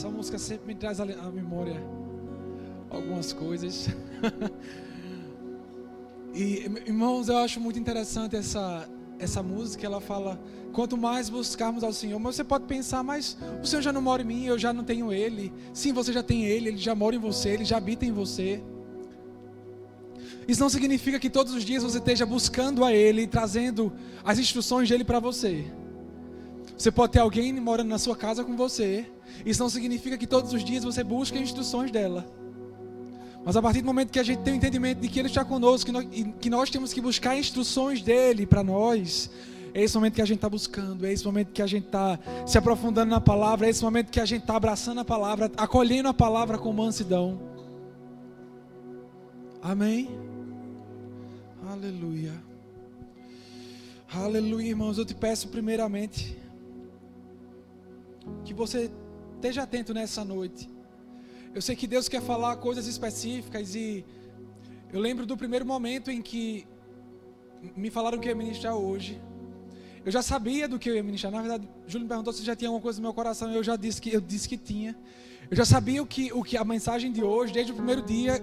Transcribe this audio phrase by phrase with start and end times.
[0.00, 1.76] Essa música sempre me traz à memória
[2.88, 3.90] algumas coisas.
[6.32, 9.84] e, irmãos, eu acho muito interessante essa, essa música.
[9.84, 10.40] Ela fala:
[10.72, 12.18] quanto mais buscarmos ao Senhor.
[12.18, 14.84] Mas você pode pensar, mas o Senhor já não mora em mim, eu já não
[14.84, 15.52] tenho Ele.
[15.74, 18.62] Sim, você já tem Ele, Ele já mora em você, Ele já habita em você.
[20.48, 23.92] Isso não significa que todos os dias você esteja buscando a Ele, trazendo
[24.24, 25.70] as instruções dele para você.
[26.80, 29.04] Você pode ter alguém morando na sua casa com você.
[29.44, 32.26] Isso não significa que todos os dias você busque as instruções dela.
[33.44, 35.44] Mas a partir do momento que a gente tem o entendimento de que Ele está
[35.44, 39.30] conosco, e que nós temos que buscar instruções dele para nós,
[39.74, 42.18] é esse momento que a gente está buscando, é esse momento que a gente está
[42.46, 46.08] se aprofundando na palavra, é esse momento que a gente está abraçando a palavra, acolhendo
[46.08, 47.38] a palavra com mansidão.
[49.60, 50.08] Amém?
[51.70, 52.32] Aleluia.
[54.14, 54.96] Aleluia, irmãos.
[54.96, 56.40] Eu te peço primeiramente
[58.44, 58.90] que você
[59.36, 60.68] esteja atento nessa noite.
[61.54, 64.04] Eu sei que Deus quer falar coisas específicas e
[64.92, 66.66] eu lembro do primeiro momento em que
[67.76, 69.20] me falaram que ia ministrar hoje.
[70.04, 71.32] Eu já sabia do que eu ia ministrar.
[71.32, 73.52] Na verdade, Júlio me perguntou se já tinha alguma coisa no meu coração.
[73.52, 74.96] Eu já disse que eu disse que tinha.
[75.50, 78.40] Eu já sabia o que, o que a mensagem de hoje, desde o primeiro dia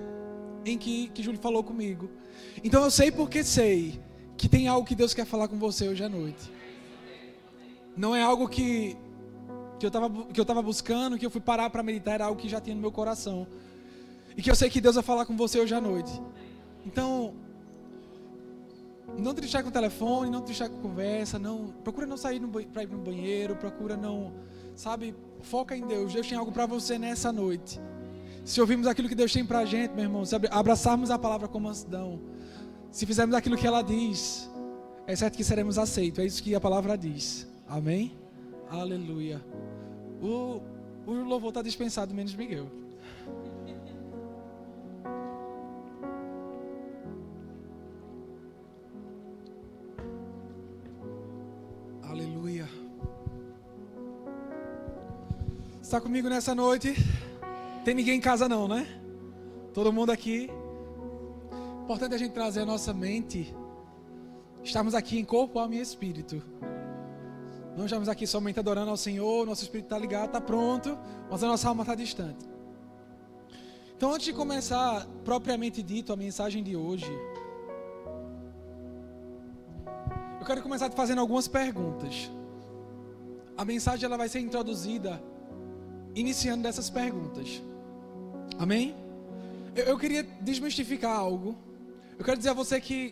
[0.66, 2.10] em que, que Júlio falou comigo.
[2.64, 4.00] Então eu sei porque sei
[4.36, 6.52] que tem algo que Deus quer falar com você hoje à noite.
[7.96, 8.96] Não é algo que,
[9.80, 12.40] que eu estava que eu tava buscando, que eu fui parar para meditar, era algo
[12.40, 13.48] que já tinha no meu coração.
[14.36, 16.22] E que eu sei que Deus vai falar com você hoje à noite.
[16.86, 17.34] Então,
[19.18, 22.40] não deixar com o telefone, não deixar com conversa, não, procura não sair
[22.72, 24.34] para ir no banheiro, procura não,
[24.76, 26.14] sabe, foca em Deus.
[26.14, 27.80] Deus tem algo para você nessa noite.
[28.46, 31.48] Se ouvirmos aquilo que Deus tem para a gente, meu irmão, se abraçarmos a palavra
[31.48, 32.20] com mansidão,
[32.92, 34.50] se fizermos aquilo que ela diz,
[35.06, 36.20] é certo que seremos aceitos.
[36.20, 37.48] É isso que a palavra diz.
[37.68, 38.16] Amém?
[38.70, 39.42] Aleluia.
[40.22, 40.62] O,
[41.06, 42.68] o louvor está dispensado, menos Miguel.
[52.04, 52.68] Aleluia.
[55.82, 56.94] Está comigo nessa noite?
[57.86, 58.86] Tem ninguém em casa não, né?
[59.74, 60.50] Todo mundo aqui.
[61.84, 63.56] Importante a gente trazer a nossa mente.
[64.62, 66.44] Estamos aqui em corpo, alma e espírito.
[67.78, 70.98] Não estamos aqui somente adorando ao Senhor, nosso espírito está ligado, está pronto,
[71.30, 72.44] mas a nossa alma está distante.
[73.96, 77.06] Então, antes de começar propriamente dito a mensagem de hoje,
[80.40, 82.32] eu quero começar fazendo algumas perguntas.
[83.56, 85.22] A mensagem ela vai ser introduzida
[86.16, 87.62] iniciando dessas perguntas.
[88.58, 88.96] Amém?
[89.76, 91.56] Eu, eu queria desmistificar algo.
[92.18, 93.12] Eu quero dizer a você que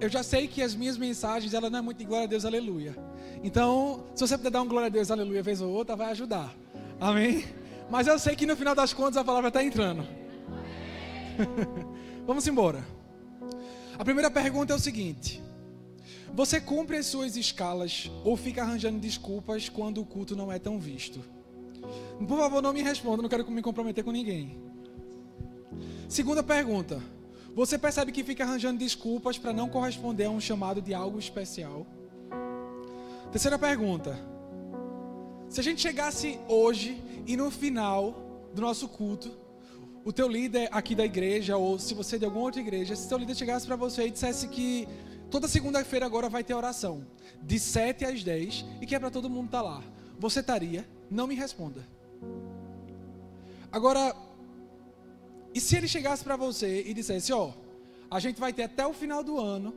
[0.00, 2.44] eu já sei que as minhas mensagens, ela não é muito de glória a Deus,
[2.44, 2.96] aleluia.
[3.42, 6.54] Então, se você puder dar um glória a Deus, aleluia, vez ou outra, vai ajudar.
[7.00, 7.44] Amém?
[7.90, 10.06] Mas eu sei que no final das contas a palavra está entrando.
[12.26, 12.84] Vamos embora.
[13.98, 15.42] A primeira pergunta é o seguinte:
[16.34, 20.78] Você cumpre as suas escalas ou fica arranjando desculpas quando o culto não é tão
[20.78, 21.20] visto?
[22.26, 24.58] Por favor, não me responda, não quero me comprometer com ninguém.
[26.08, 27.00] Segunda pergunta:
[27.56, 31.86] Você percebe que fica arranjando desculpas para não corresponder a um chamado de algo especial?
[33.32, 34.14] Terceira pergunta:
[35.48, 39.34] Se a gente chegasse hoje e no final do nosso culto,
[40.04, 43.08] o teu líder aqui da igreja, ou se você é de alguma outra igreja, se
[43.08, 44.86] teu líder chegasse para você e dissesse que
[45.30, 47.06] toda segunda-feira agora vai ter oração,
[47.42, 49.82] de 7 às 10, e que é para todo mundo estar tá lá,
[50.18, 50.86] você estaria?
[51.10, 51.88] Não me responda.
[53.72, 54.14] Agora,
[55.56, 57.50] e se ele chegasse para você e dissesse, ó,
[58.10, 59.74] a gente vai ter até o final do ano,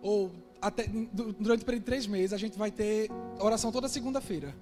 [0.00, 0.30] ou
[0.62, 3.10] até, durante o período de três meses, a gente vai ter
[3.40, 4.54] oração toda segunda-feira.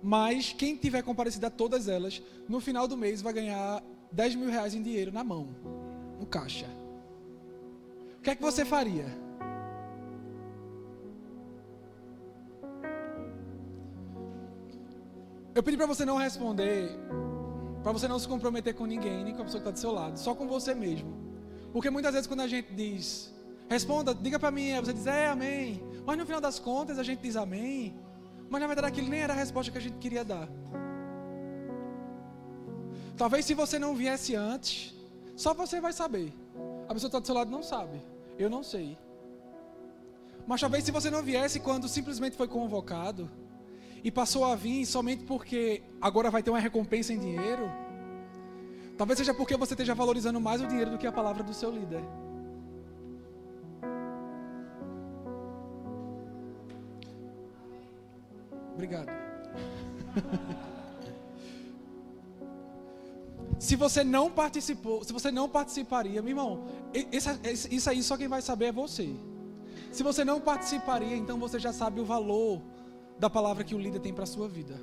[0.00, 3.82] Mas quem tiver comparecido a todas elas, no final do mês vai ganhar
[4.12, 5.48] 10 mil reais em dinheiro na mão,
[6.20, 6.66] no caixa.
[8.18, 9.06] O que é que você faria?
[15.52, 16.96] Eu pedi para você não responder,
[17.82, 19.92] para você não se comprometer com ninguém, nem com a pessoa que está do seu
[19.92, 21.12] lado, só com você mesmo.
[21.72, 23.34] Porque muitas vezes quando a gente diz,
[23.68, 25.82] responda, diga para mim, você diz, é, amém.
[26.06, 27.94] Mas no final das contas a gente diz amém.
[28.48, 30.48] Mas na verdade aquilo nem era a resposta que a gente queria dar.
[33.16, 34.94] Talvez se você não viesse antes,
[35.36, 36.32] só você vai saber.
[36.88, 38.00] A pessoa que está do seu lado não sabe.
[38.38, 38.98] Eu não sei.
[40.46, 43.30] Mas talvez se você não viesse quando simplesmente foi convocado,
[44.02, 47.70] e passou a vir somente porque agora vai ter uma recompensa em dinheiro,
[48.98, 51.70] talvez seja porque você esteja valorizando mais o dinheiro do que a palavra do seu
[51.70, 52.02] líder.
[58.74, 59.08] Obrigado.
[63.58, 66.64] Se você não participou, se você não participaria, meu irmão,
[67.70, 69.14] isso aí só quem vai saber é você.
[69.92, 72.60] Se você não participaria, então você já sabe o valor
[73.22, 74.74] da palavra que o líder tem para a sua vida.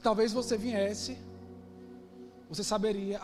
[0.00, 1.18] Talvez você viesse,
[2.48, 3.20] você saberia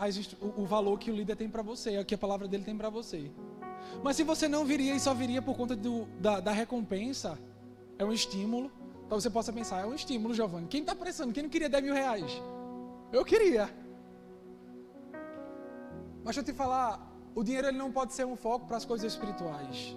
[0.57, 3.31] o valor que o líder tem para você, que a palavra dele tem para você.
[4.03, 7.39] Mas se você não viria e só viria por conta do, da, da recompensa,
[7.97, 8.69] é um estímulo.
[9.05, 10.67] Então você possa pensar, é um estímulo, Giovanni.
[10.67, 11.31] Quem está prestando?
[11.31, 12.29] Quem não queria 10 mil reais?
[13.09, 13.69] Eu queria.
[16.25, 18.83] Mas deixa eu te falar, o dinheiro ele não pode ser um foco para as
[18.83, 19.95] coisas espirituais.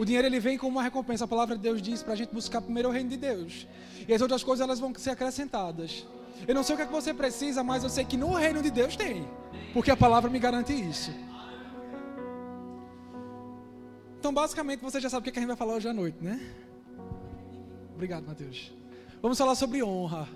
[0.00, 1.26] O dinheiro ele vem como uma recompensa.
[1.26, 3.66] A palavra de Deus diz para a gente buscar primeiro o reino de Deus.
[4.08, 6.06] E as outras coisas elas vão ser acrescentadas.
[6.48, 8.62] Eu não sei o que, é que você precisa, mas eu sei que no reino
[8.62, 9.28] de Deus tem.
[9.74, 11.12] Porque a palavra me garante isso.
[14.18, 16.40] Então, basicamente, você já sabe o que a gente vai falar hoje à noite, né?
[17.94, 18.72] Obrigado, Mateus.
[19.20, 20.26] Vamos falar sobre honra.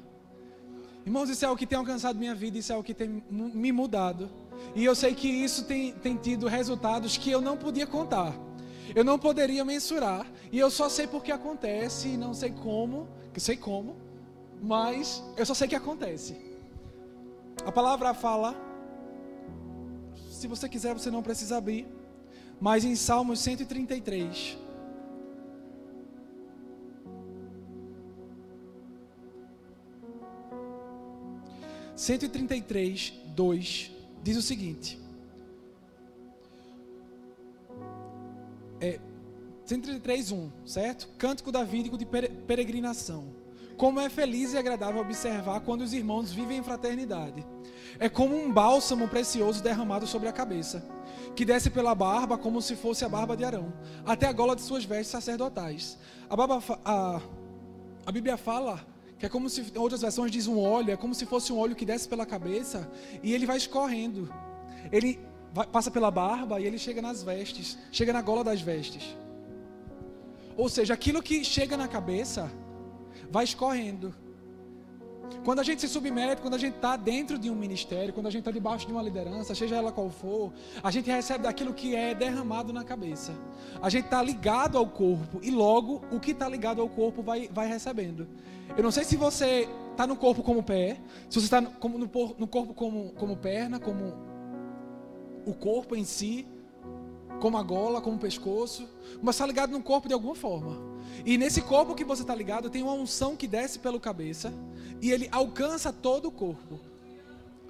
[1.07, 3.73] Irmãos, isso é o que tem alcançado minha vida, isso é o que tem me
[3.73, 4.29] mudado.
[4.75, 8.35] E eu sei que isso tem, tem tido resultados que eu não podia contar.
[8.95, 10.27] Eu não poderia mensurar.
[10.51, 13.09] E eu só sei porque acontece e não sei como.
[13.33, 13.97] Que sei como.
[14.61, 16.37] Mas eu só sei que acontece.
[17.65, 18.55] A palavra fala.
[20.31, 21.87] Se você quiser, você não precisa abrir.
[22.61, 24.59] Mas em Salmos 133.
[31.97, 33.93] Cento e trinta e três, dois,
[34.23, 34.99] diz o seguinte:
[38.85, 39.01] é,
[39.65, 41.09] 133, 1, certo?
[41.17, 43.33] Cântico davídico de peregrinação.
[43.77, 47.45] Como é feliz e agradável observar quando os irmãos vivem em fraternidade.
[47.99, 50.85] É como um bálsamo precioso derramado sobre a cabeça,
[51.35, 53.73] que desce pela barba como se fosse a barba de Arão,
[54.05, 55.99] até a gola de suas vestes sacerdotais.
[56.29, 57.21] A, barba, a,
[58.07, 58.87] a Bíblia fala
[59.19, 61.59] que é como se, em outras versões diz um óleo, é como se fosse um
[61.59, 62.91] óleo que desce pela cabeça
[63.23, 64.33] e ele vai escorrendo.
[64.93, 65.19] Ele
[65.55, 69.17] vai, passa pela barba e ele chega nas vestes, chega na gola das vestes.
[70.57, 72.51] Ou seja, aquilo que chega na cabeça
[73.31, 74.13] vai escorrendo.
[75.45, 78.31] Quando a gente se submete, quando a gente está dentro de um ministério, quando a
[78.31, 80.53] gente está debaixo de uma liderança, seja ela qual for,
[80.83, 83.33] a gente recebe daquilo que é derramado na cabeça.
[83.81, 87.49] A gente está ligado ao corpo e logo o que está ligado ao corpo vai,
[87.49, 88.29] vai recebendo.
[88.77, 90.99] Eu não sei se você está no corpo como pé,
[91.31, 91.71] se você está no,
[92.39, 94.34] no corpo como, como perna, como
[95.47, 96.47] o corpo em si,
[97.41, 98.89] como a gola, como o pescoço,
[99.23, 100.79] mas está ligado no corpo de alguma forma.
[101.25, 104.53] E nesse corpo que você está ligado, tem uma unção que desce pela cabeça
[105.01, 106.81] e ele alcança todo o corpo.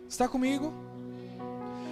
[0.09, 0.73] Está comigo?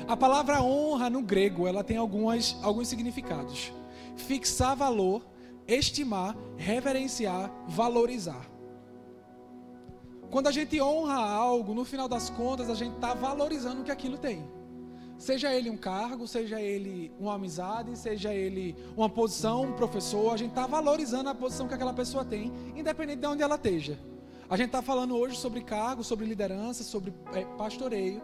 [0.07, 3.73] A palavra honra no grego, ela tem algumas, alguns significados.
[4.17, 5.25] Fixar valor,
[5.67, 8.49] estimar, reverenciar, valorizar.
[10.31, 13.91] Quando a gente honra algo, no final das contas, a gente está valorizando o que
[13.91, 14.45] aquilo tem.
[15.23, 20.37] Seja ele um cargo, seja ele uma amizade, seja ele uma posição, um professor, a
[20.37, 23.97] gente está valorizando a posição que aquela pessoa tem, independente de onde ela esteja.
[24.51, 28.21] A gente está falando hoje sobre cargo, sobre liderança, sobre é, pastoreio,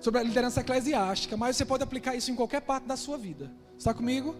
[0.00, 3.50] sobre a liderança eclesiástica, mas você pode aplicar isso em qualquer parte da sua vida.
[3.78, 4.36] Está comigo?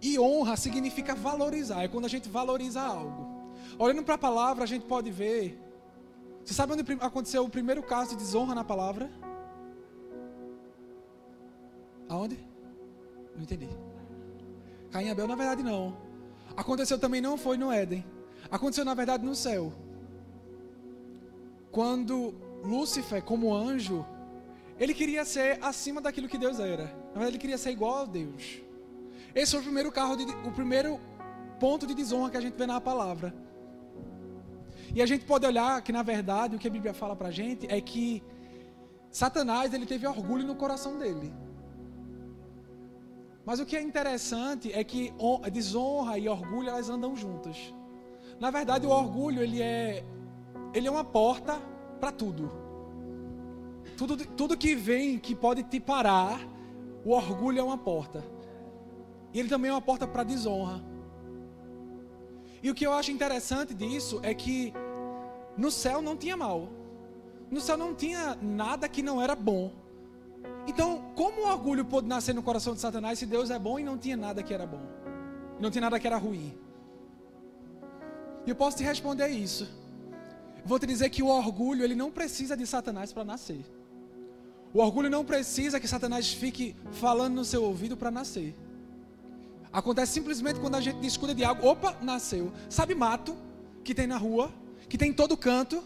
[0.00, 3.52] E honra significa valorizar, é quando a gente valoriza algo.
[3.78, 5.56] Olhando para a palavra, a gente pode ver.
[6.44, 9.21] Você sabe onde aconteceu o primeiro caso de desonra na palavra?
[12.12, 12.38] Aonde?
[13.34, 13.70] Não entendi.
[14.90, 15.96] Caim e Abel, na verdade, não.
[16.54, 18.04] Aconteceu também não foi no Éden.
[18.50, 19.72] Aconteceu, na verdade, no céu.
[21.70, 24.04] Quando Lúcifer, como anjo,
[24.78, 26.84] ele queria ser acima daquilo que Deus era.
[26.84, 28.60] Na verdade, ele queria ser igual a Deus.
[29.34, 31.00] Esse foi o primeiro carro, de, o primeiro
[31.58, 33.34] ponto de desonra que a gente vê na palavra.
[34.94, 37.66] E a gente pode olhar que, na verdade, o que a Bíblia fala pra gente
[37.70, 38.22] é que
[39.10, 41.32] Satanás, ele teve orgulho no coração dele.
[43.44, 45.12] Mas o que é interessante é que
[45.52, 47.56] desonra e orgulho elas andam juntas.
[48.38, 50.04] Na verdade, o orgulho ele é
[50.74, 51.60] ele é uma porta
[52.00, 52.50] para tudo.
[53.96, 56.40] Tudo tudo que vem que pode te parar,
[57.04, 58.24] o orgulho é uma porta.
[59.34, 60.82] E ele também é uma porta para desonra.
[62.62, 64.72] E o que eu acho interessante disso é que
[65.56, 66.68] no céu não tinha mal.
[67.50, 69.72] No céu não tinha nada que não era bom.
[70.66, 73.84] Então, como o orgulho pôde nascer no coração de Satanás se Deus é bom e
[73.84, 74.82] não tinha nada que era bom?
[75.60, 76.56] Não tinha nada que era ruim?
[78.46, 79.68] E eu posso te responder isso.
[80.64, 83.64] vou te dizer que o orgulho, ele não precisa de Satanás para nascer.
[84.72, 88.54] O orgulho não precisa que Satanás fique falando no seu ouvido para nascer.
[89.72, 92.52] Acontece simplesmente quando a gente discuta de algo, opa, nasceu.
[92.68, 93.36] Sabe mato
[93.84, 94.50] que tem na rua?
[94.92, 95.82] que tem em todo canto,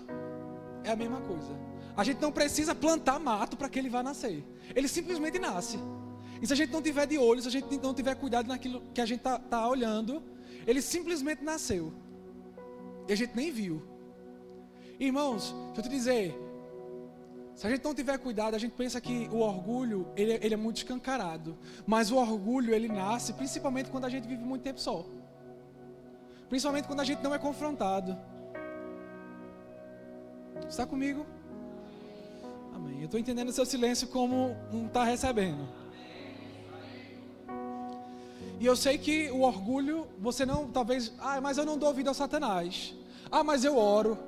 [0.82, 1.54] é a mesma coisa.
[1.96, 4.44] A gente não precisa plantar mato para que ele vá nascer.
[4.74, 5.78] Ele simplesmente nasce.
[6.40, 8.82] E se a gente não tiver de olho, se a gente não tiver cuidado naquilo
[8.92, 10.22] que a gente está tá olhando,
[10.66, 11.92] ele simplesmente nasceu.
[13.08, 13.82] E a gente nem viu.
[15.00, 16.34] Irmãos, deixa eu te dizer,
[17.54, 20.56] se a gente não tiver cuidado, a gente pensa que o orgulho, ele, ele, é
[20.58, 21.56] muito escancarado.
[21.86, 25.06] Mas o orgulho, ele nasce principalmente quando a gente vive muito tempo só.
[26.50, 28.18] Principalmente quando a gente não é confrontado.
[30.68, 31.24] Está comigo?
[33.06, 35.64] Eu estou entendendo o seu silêncio como não está recebendo.
[38.58, 42.10] E eu sei que o orgulho, você não, talvez, ah, mas eu não dou vida
[42.10, 42.96] a Satanás.
[43.30, 44.18] Ah, mas eu oro.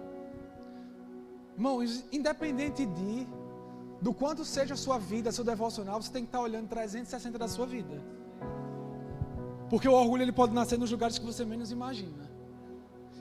[1.57, 3.27] Irmãos, independente de
[4.01, 7.49] do quanto seja a sua vida, seu devocional, você tem que estar olhando 360 da
[7.49, 8.01] sua vida.
[9.69, 12.31] Porque o orgulho ele pode nascer nos lugares que você menos imagina.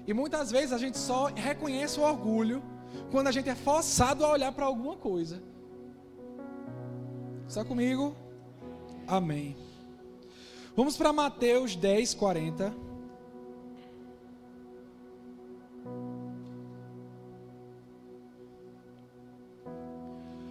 [0.05, 2.61] E muitas vezes a gente só reconhece o orgulho
[3.11, 5.41] quando a gente é forçado a olhar para alguma coisa.
[7.47, 8.15] Está comigo?
[9.07, 9.55] Amém.
[10.75, 12.73] Vamos para Mateus 10, 40.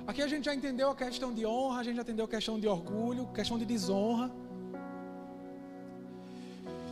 [0.06, 2.58] Aqui a gente já entendeu a questão de honra, a gente já entendeu a questão
[2.58, 4.32] de orgulho, questão de desonra.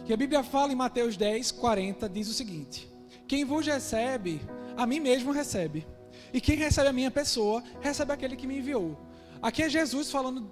[0.05, 2.87] Que a Bíblia fala em Mateus 10, 40, diz o seguinte:
[3.27, 4.43] Quem vos recebe,
[4.77, 5.87] a mim mesmo recebe.
[6.33, 8.99] E quem recebe a minha pessoa, recebe aquele que me enviou.
[9.41, 10.51] Aqui é Jesus falando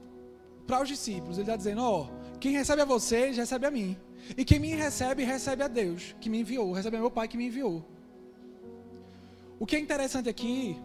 [0.66, 1.38] para os discípulos.
[1.38, 2.08] Ele está dizendo: Ó,
[2.40, 3.96] quem recebe a vocês, recebe a mim.
[4.36, 6.72] E quem me recebe, recebe a Deus, que me enviou.
[6.72, 7.84] Recebe a meu Pai que me enviou.
[9.58, 10.76] O que é interessante aqui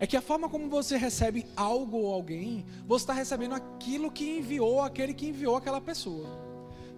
[0.00, 4.38] é que a forma como você recebe algo ou alguém, você está recebendo aquilo que
[4.38, 6.47] enviou aquele que enviou aquela pessoa.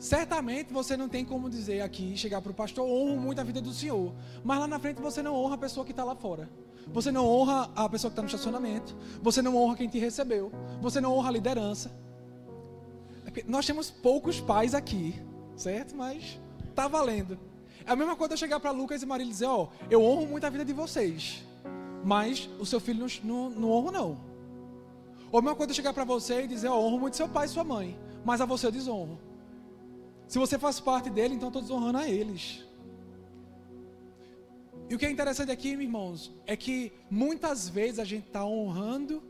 [0.01, 3.61] Certamente você não tem como dizer aqui, chegar para o pastor, honro muito a vida
[3.61, 4.15] do Senhor.
[4.43, 6.49] Mas lá na frente você não honra a pessoa que está lá fora.
[6.87, 8.97] Você não honra a pessoa que está no estacionamento.
[9.21, 10.51] Você não honra quem te recebeu.
[10.81, 11.93] Você não honra a liderança.
[13.27, 15.15] É nós temos poucos pais aqui,
[15.55, 15.95] certo?
[15.95, 16.41] Mas
[16.75, 17.39] tá valendo.
[17.87, 20.03] É a mesma coisa eu chegar para Lucas e Maria e dizer: Ó, oh, eu
[20.03, 21.45] honro muito a vida de vocês,
[22.03, 24.19] mas o seu filho não, não, não honro, não.
[25.31, 27.29] Ou a mesma coisa eu chegar para você e dizer: Ó, oh, honro muito seu
[27.29, 29.29] pai e sua mãe, mas a você eu desonro.
[30.31, 32.65] Se você faz parte dele, então estou desonrando a eles.
[34.89, 36.77] E o que é interessante aqui, irmãos, é que
[37.11, 39.23] muitas vezes a gente está honrando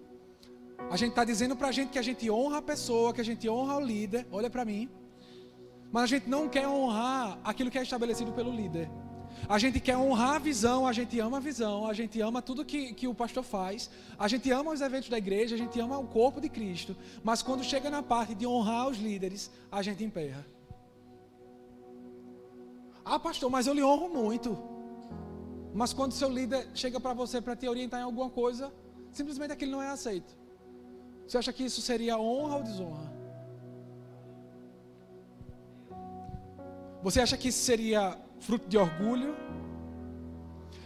[0.88, 3.24] a gente está dizendo para a gente que a gente honra a pessoa, que a
[3.24, 4.26] gente honra o líder.
[4.32, 4.88] Olha para mim.
[5.92, 8.88] Mas a gente não quer honrar aquilo que é estabelecido pelo líder.
[9.48, 12.64] A gente quer honrar a visão, a gente ama a visão, a gente ama tudo
[12.64, 15.98] que, que o pastor faz, a gente ama os eventos da igreja, a gente ama
[15.98, 16.96] o corpo de Cristo.
[17.22, 20.44] Mas quando chega na parte de honrar os líderes, a gente emperra.
[23.04, 24.58] Ah, pastor, mas eu lhe honro muito.
[25.72, 28.72] Mas quando seu líder chega para você para te orientar em alguma coisa,
[29.12, 30.36] simplesmente aquilo não é aceito.
[31.26, 33.20] Você acha que isso seria honra ou desonra?
[37.02, 39.34] Você acha que isso seria fruto de orgulho?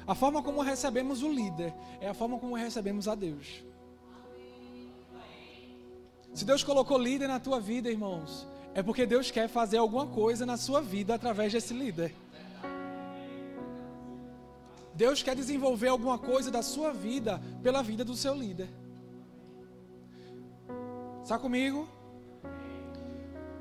[0.06, 3.64] A forma como recebemos o líder é a forma como recebemos a Deus.
[6.34, 10.44] Se Deus colocou líder na tua vida, irmãos, é porque Deus quer fazer alguma coisa
[10.44, 12.12] na sua vida através desse líder.
[14.92, 18.68] Deus quer desenvolver alguma coisa da sua vida pela vida do seu líder.
[21.22, 21.88] Está comigo?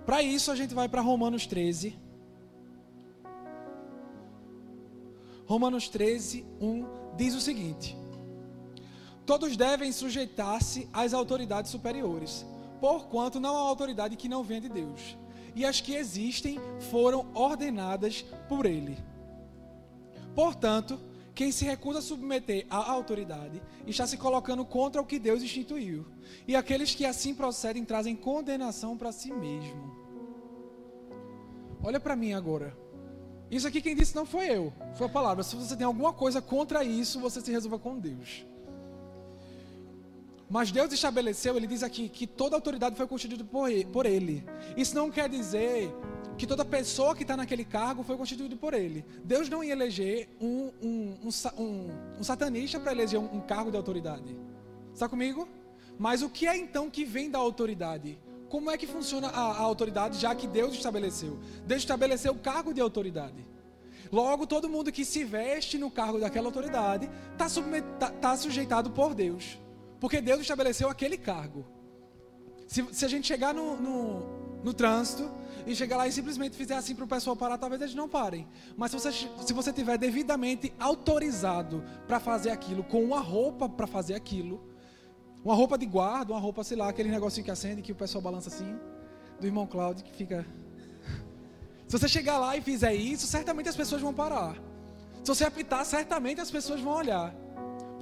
[0.06, 1.96] Para isso a gente vai para Romanos 13.
[5.46, 7.96] Romanos 13, 1 diz o seguinte:
[9.26, 12.46] Todos devem sujeitar-se às autoridades superiores,
[12.84, 15.18] porquanto não há autoridade que não venha de Deus,
[15.56, 16.60] e as que existem
[16.92, 18.98] foram ordenadas por Ele.
[20.36, 21.00] Portanto,
[21.34, 26.06] quem se recusa a submeter à autoridade está se colocando contra o que Deus instituiu.
[26.46, 29.96] E aqueles que assim procedem trazem condenação para si mesmo.
[31.82, 32.78] Olha para mim agora.
[33.50, 35.42] Isso aqui quem disse não foi eu, foi a palavra.
[35.42, 38.46] Se você tem alguma coisa contra isso, você se resolva com Deus.
[40.54, 44.46] Mas Deus estabeleceu, ele diz aqui, que toda autoridade foi constituída por ele.
[44.78, 45.92] Isso não quer dizer
[46.38, 49.04] que toda pessoa que está naquele cargo foi constituída por ele.
[49.24, 54.38] Deus não ia eleger um, um, um, um satanista para eleger um, cargo de autoridade.
[54.94, 55.50] Está comigo?
[55.98, 58.20] Mas o que é então que vem da autoridade?
[58.48, 61.40] Como é que funciona a, a autoridade, já que Deus estabeleceu?
[61.66, 63.44] Deus estabeleceu o cargo de autoridade.
[64.12, 67.48] Logo, todo mundo que se veste no cargo daquela autoridade está
[67.98, 69.63] tá, tá sujeitado por Deus.
[70.04, 71.66] Porque Deus estabeleceu aquele cargo.
[72.68, 75.32] Se, se a gente chegar no, no, no trânsito
[75.66, 78.46] e chegar lá e simplesmente fizer assim para o pessoal parar, talvez eles não parem.
[78.76, 83.88] Mas se você, se você tiver devidamente autorizado para fazer aquilo, com uma roupa para
[83.88, 84.62] fazer aquilo,
[85.42, 88.22] uma roupa de guarda, uma roupa, sei lá, aquele negocinho que acende, que o pessoal
[88.22, 88.78] balança assim,
[89.40, 90.46] do irmão Cláudio, que fica.
[91.88, 94.56] Se você chegar lá e fizer isso, certamente as pessoas vão parar.
[95.24, 97.34] Se você apitar, certamente as pessoas vão olhar.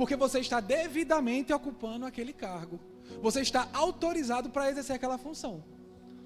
[0.02, 2.80] Porque você está devidamente ocupando aquele cargo.
[3.22, 5.64] Você está autorizado para exercer aquela função.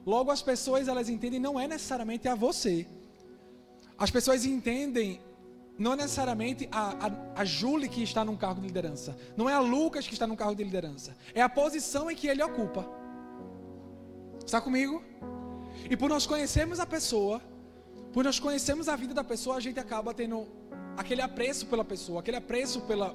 [0.05, 2.88] Logo, as pessoas elas entendem não é necessariamente a você.
[3.98, 5.20] As pessoas entendem
[5.77, 9.13] não é necessariamente a, a, a Julie que está num cargo de liderança.
[9.36, 11.13] Não é a Lucas que está num cargo de liderança.
[11.34, 12.89] É a posição em que ele ocupa.
[14.46, 15.03] Está comigo?
[15.89, 17.41] E por nós conhecermos a pessoa,
[18.13, 20.48] por nós conhecermos a vida da pessoa, a gente acaba tendo
[20.96, 23.13] aquele apreço pela pessoa, aquele apreço pela,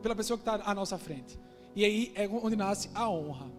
[0.00, 1.38] pela pessoa que está à nossa frente.
[1.74, 3.50] E aí é onde nasce a honra.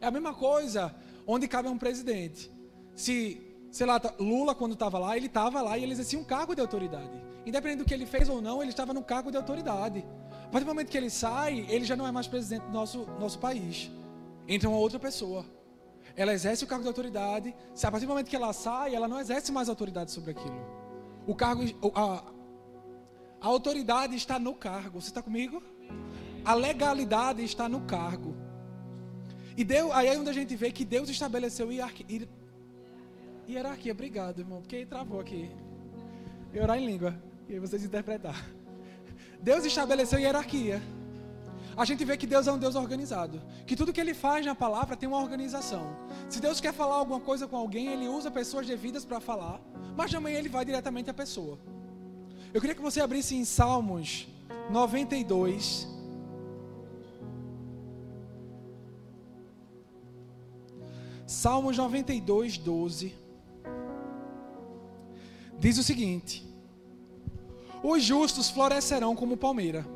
[0.00, 0.94] É a mesma coisa
[1.26, 2.50] onde cabe um presidente.
[2.94, 3.40] Se,
[3.70, 6.54] sei lá, tá, Lula quando estava lá, ele estava lá e ele exercia um cargo
[6.54, 7.22] de autoridade.
[7.44, 10.04] Independente do que ele fez ou não, ele estava no cargo de autoridade.
[10.30, 13.06] A partir do momento que ele sai, ele já não é mais presidente do nosso,
[13.18, 13.90] nosso país.
[14.48, 15.44] Entra uma outra pessoa.
[16.16, 17.54] Ela exerce o cargo de autoridade.
[17.74, 20.60] Se a partir do momento que ela sai, ela não exerce mais autoridade sobre aquilo.
[21.26, 21.62] O cargo,
[21.94, 22.24] a,
[23.40, 25.00] a autoridade está no cargo.
[25.00, 25.62] Você está comigo?
[26.44, 28.34] A legalidade está no cargo.
[29.56, 32.28] E Deus, aí é onde a gente vê que Deus estabeleceu hierarquia.
[33.48, 35.50] Hierarquia, obrigado, irmão, porque travou aqui.
[36.52, 37.14] Eu orar em língua.
[37.48, 38.46] E vocês interpretar.
[39.42, 40.80] Deus estabeleceu hierarquia.
[41.76, 43.40] A gente vê que Deus é um Deus organizado.
[43.66, 45.96] Que tudo que Ele faz na palavra tem uma organização.
[46.28, 49.60] Se Deus quer falar alguma coisa com alguém, Ele usa pessoas devidas para falar.
[49.96, 51.58] Mas também Ele vai diretamente à pessoa.
[52.52, 54.26] Eu queria que você abrisse em Salmos
[54.70, 55.86] 92.
[61.26, 63.14] Salmos 92, 12.
[65.60, 66.44] Diz o seguinte:
[67.84, 69.86] Os justos florescerão como palmeira,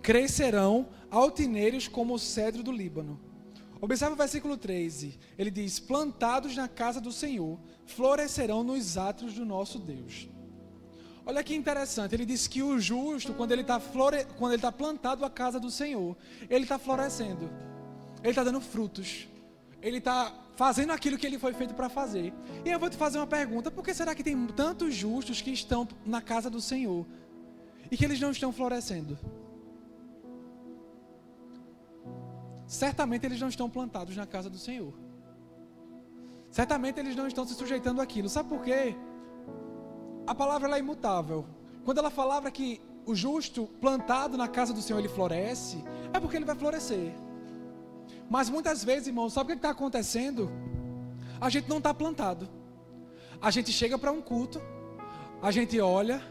[0.00, 3.18] crescerão altineiros como o cedro do Líbano.
[3.80, 5.18] Observe o versículo 13.
[5.36, 10.28] Ele diz: Plantados na casa do Senhor, florescerão nos átrios do nosso Deus.
[11.26, 14.26] Olha que interessante, ele diz que o justo, quando ele está flore...
[14.60, 16.14] tá plantado à casa do Senhor,
[16.50, 17.50] ele está florescendo,
[18.22, 19.26] ele está dando frutos,
[19.80, 22.32] ele está fazendo aquilo que ele foi feito para fazer.
[22.64, 25.50] E eu vou te fazer uma pergunta: por que será que tem tantos justos que
[25.50, 27.06] estão na casa do Senhor
[27.90, 29.18] e que eles não estão florescendo?
[32.66, 34.92] Certamente eles não estão plantados na casa do Senhor.
[36.50, 38.28] Certamente eles não estão se sujeitando àquilo.
[38.28, 38.94] Sabe por quê?
[40.26, 41.44] A palavra é imutável.
[41.84, 46.36] Quando ela falava que o justo plantado na casa do Senhor ele floresce, é porque
[46.36, 47.12] ele vai florescer.
[48.28, 50.50] Mas muitas vezes, irmãos, sabe o que está acontecendo?
[51.40, 52.48] A gente não está plantado.
[53.40, 54.62] A gente chega para um culto,
[55.42, 56.22] a gente olha,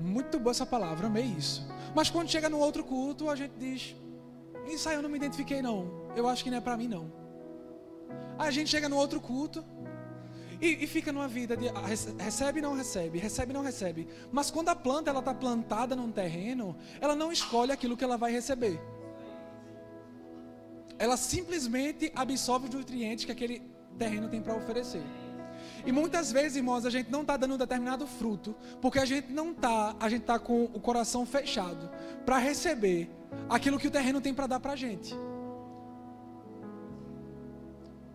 [0.00, 1.66] muito boa essa palavra, amei isso.
[1.94, 3.94] Mas quando chega no outro culto, a gente diz:
[4.66, 6.08] Isso aí eu não me identifiquei, não.
[6.16, 7.12] Eu acho que não é para mim, não.
[8.38, 9.62] A gente chega no outro culto,
[10.60, 11.86] e, e, fica numa vida de ah,
[12.18, 14.08] recebe não recebe, recebe não recebe.
[14.32, 18.16] Mas quando a planta ela está plantada num terreno, ela não escolhe aquilo que ela
[18.16, 18.80] vai receber.
[20.98, 23.62] Ela simplesmente absorve os nutrientes que aquele
[23.98, 25.02] terreno tem para oferecer.
[25.86, 29.32] E muitas vezes, irmãos, a gente não está dando um determinado fruto, porque a gente
[29.32, 31.90] não está, a gente está com o coração fechado
[32.24, 33.10] para receber
[33.48, 35.14] aquilo que o terreno tem para dar para a gente.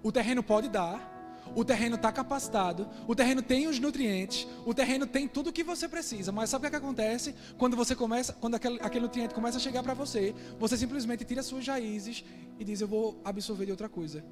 [0.01, 1.08] O terreno pode dar,
[1.55, 5.63] o terreno está capacitado, o terreno tem os nutrientes, o terreno tem tudo o que
[5.63, 6.31] você precisa.
[6.31, 9.57] Mas sabe o que, é que acontece quando você começa, quando aquele, aquele nutriente começa
[9.57, 10.35] a chegar para você?
[10.59, 12.23] Você simplesmente tira suas raízes
[12.57, 14.23] e diz: Eu vou absorver de outra coisa.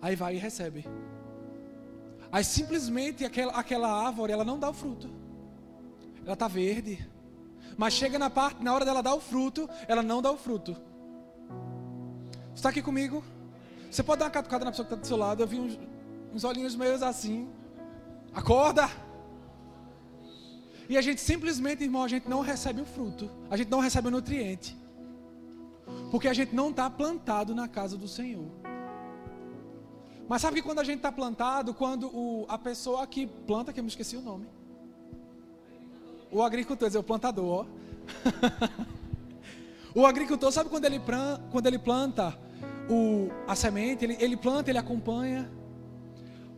[0.00, 0.84] Aí vai e recebe.
[2.30, 5.10] Aí simplesmente aquela, aquela árvore ela não dá o fruto.
[6.24, 7.08] Ela está verde.
[7.76, 10.76] Mas chega na parte, na hora dela dar o fruto, ela não dá o fruto.
[12.54, 13.22] Está aqui comigo?
[13.90, 15.42] Você pode dar uma catucada na pessoa que está do seu lado.
[15.42, 15.78] Eu vi uns,
[16.32, 17.48] uns olhinhos meus assim.
[18.32, 18.88] Acorda!
[20.88, 23.30] E a gente simplesmente, irmão, a gente não recebe o fruto.
[23.50, 24.76] A gente não recebe o nutriente.
[26.10, 28.48] Porque a gente não está plantado na casa do Senhor.
[30.28, 33.80] Mas sabe que quando a gente está plantado, quando o, a pessoa que planta, que
[33.80, 34.46] eu me esqueci o nome.
[36.30, 37.66] O agricultor, dizer, o plantador, ó.
[39.94, 41.00] o agricultor, sabe quando ele,
[41.50, 42.38] quando ele planta
[42.88, 45.50] o, a semente, ele, ele planta, ele acompanha.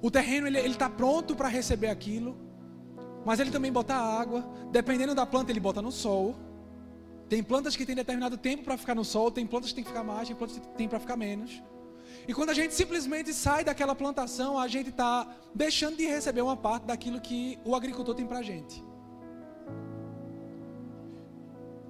[0.03, 2.37] O terreno ele está pronto para receber aquilo,
[3.25, 4.49] mas ele também bota água.
[4.71, 6.37] Dependendo da planta, ele bota no sol.
[7.29, 9.91] Tem plantas que têm determinado tempo para ficar no sol, tem plantas que tem que
[9.91, 11.63] ficar mais, tem plantas que tem para ficar menos.
[12.27, 16.57] E quando a gente simplesmente sai daquela plantação, a gente está deixando de receber uma
[16.57, 18.83] parte daquilo que o agricultor tem para a gente.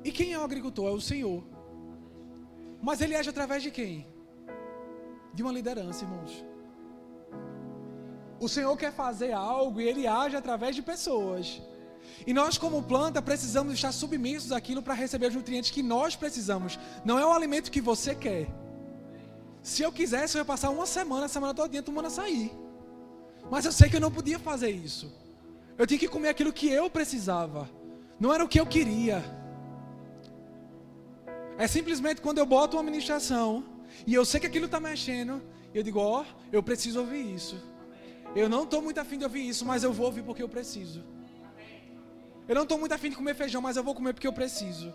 [0.04, 0.88] E quem é o agricultor?
[0.88, 1.44] É o Senhor.
[2.82, 4.06] Mas ele age através de quem?
[5.32, 6.44] De uma liderança, irmãos.
[8.40, 11.60] O Senhor quer fazer algo e ele age através de pessoas.
[12.26, 16.78] E nós, como planta, precisamos estar submissos àquilo para receber os nutrientes que nós precisamos.
[17.04, 18.48] Não é o alimento que você quer.
[19.62, 22.50] Se eu quisesse, eu ia passar uma semana, a semana toda tomando açaí.
[23.50, 25.12] Mas eu sei que eu não podia fazer isso.
[25.76, 27.68] Eu tinha que comer aquilo que eu precisava.
[28.18, 29.22] Não era o que eu queria.
[31.58, 33.64] É simplesmente quando eu boto uma ministração
[34.06, 35.42] e eu sei que aquilo está mexendo,
[35.74, 37.56] eu digo, ó, oh, eu preciso ouvir isso.
[38.34, 41.02] Eu não estou muito afim de ouvir isso, mas eu vou ouvir porque eu preciso.
[42.48, 44.92] Eu não estou muito afim de comer feijão, mas eu vou comer porque eu preciso.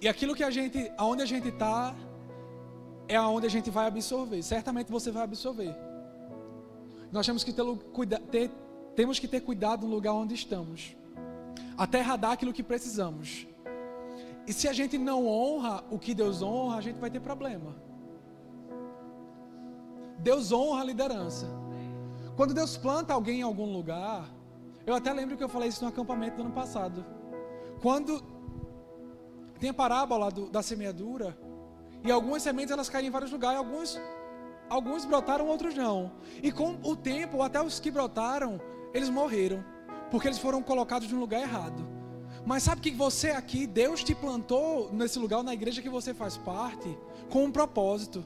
[0.00, 1.94] E aquilo que a gente, aonde a gente está,
[3.08, 4.42] é aonde a gente vai absorver.
[4.42, 5.74] Certamente você vai absorver.
[7.10, 7.64] Nós temos que ter,
[8.30, 8.50] ter,
[8.96, 10.96] temos que ter cuidado no lugar onde estamos.
[11.76, 13.46] A terra dá aquilo que precisamos.
[14.46, 17.76] E se a gente não honra o que Deus honra, a gente vai ter problema.
[20.18, 21.46] Deus honra a liderança.
[22.36, 24.28] Quando Deus planta alguém em algum lugar,
[24.86, 27.04] eu até lembro que eu falei isso no acampamento do ano passado.
[27.82, 28.22] Quando
[29.60, 31.36] tem a parábola do, da semeadura,
[32.02, 34.00] e algumas sementes elas caem em vários lugares, alguns,
[34.70, 36.12] alguns brotaram, outros não.
[36.42, 38.60] E com o tempo, até os que brotaram,
[38.96, 39.64] eles morreram,
[40.10, 41.86] porque eles foram colocados no lugar errado.
[42.44, 46.36] Mas sabe que você aqui, Deus te plantou nesse lugar, na igreja que você faz
[46.36, 46.96] parte,
[47.28, 48.24] com um propósito.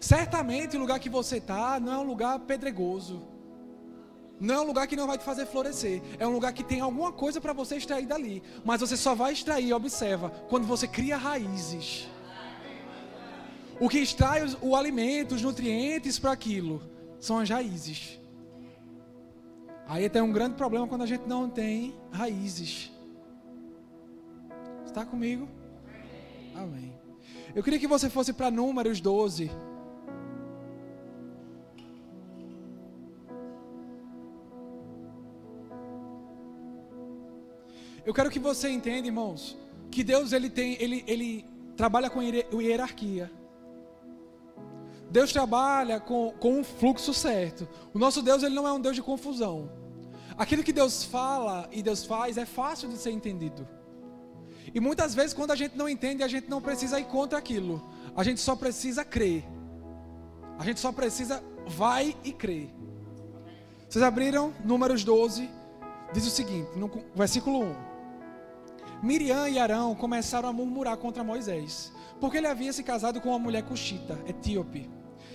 [0.00, 3.20] Certamente o lugar que você está não é um lugar pedregoso.
[4.40, 6.00] Não é um lugar que não vai te fazer florescer.
[6.18, 8.42] É um lugar que tem alguma coisa para você extrair dali.
[8.64, 12.08] Mas você só vai extrair, observa, quando você cria raízes.
[13.78, 16.82] O que extrai o alimento, os nutrientes para aquilo,
[17.18, 18.19] são as raízes.
[19.90, 22.92] Aí tem um grande problema quando a gente não tem raízes.
[24.86, 25.48] Está comigo?
[26.54, 26.96] Amém.
[27.56, 29.50] Eu queria que você fosse para Números 12.
[38.06, 39.58] Eu quero que você entenda, irmãos,
[39.90, 41.44] que Deus ele tem, ele, ele
[41.76, 43.28] trabalha com hierarquia.
[45.10, 47.68] Deus trabalha com, com um fluxo certo.
[47.92, 49.79] O nosso Deus ele não é um Deus de confusão.
[50.40, 53.68] Aquilo que Deus fala e Deus faz é fácil de ser entendido.
[54.74, 57.86] E muitas vezes, quando a gente não entende, a gente não precisa ir contra aquilo.
[58.16, 59.44] A gente só precisa crer.
[60.58, 62.70] A gente só precisa vai e crer.
[63.86, 65.46] Vocês abriram Números 12,
[66.14, 67.74] diz o seguinte, no versículo 1.
[69.02, 73.38] Miriam e Arão começaram a murmurar contra Moisés, porque ele havia se casado com uma
[73.38, 74.88] mulher cuxita, etíope.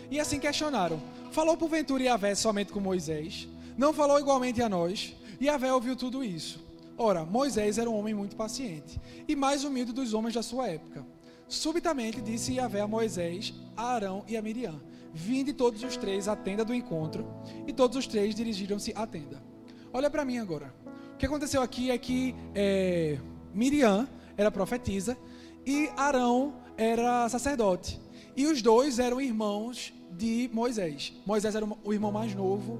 [0.10, 3.48] E assim questionaram: Falou porventura Yahvé somente com Moisés?
[3.78, 5.16] Não falou igualmente a nós.
[5.40, 6.64] E Avé ouviu tudo isso.
[6.98, 11.06] Ora, Moisés era um homem muito paciente e mais humilde dos homens da sua época.
[11.48, 14.82] Subitamente disse Yahvé a Moisés, a Arão e a Miriam:
[15.14, 17.28] Vinde todos os três à tenda do encontro.
[17.68, 19.44] E todos os três dirigiram-se à tenda.
[19.92, 20.74] Olha para mim agora.
[21.14, 23.20] O que aconteceu aqui é que é,
[23.54, 24.08] Miriam
[24.38, 25.18] era profetisa
[25.66, 28.00] e Arão era sacerdote.
[28.36, 31.14] E os dois eram irmãos de Moisés.
[31.26, 32.80] Moisés era o irmão mais novo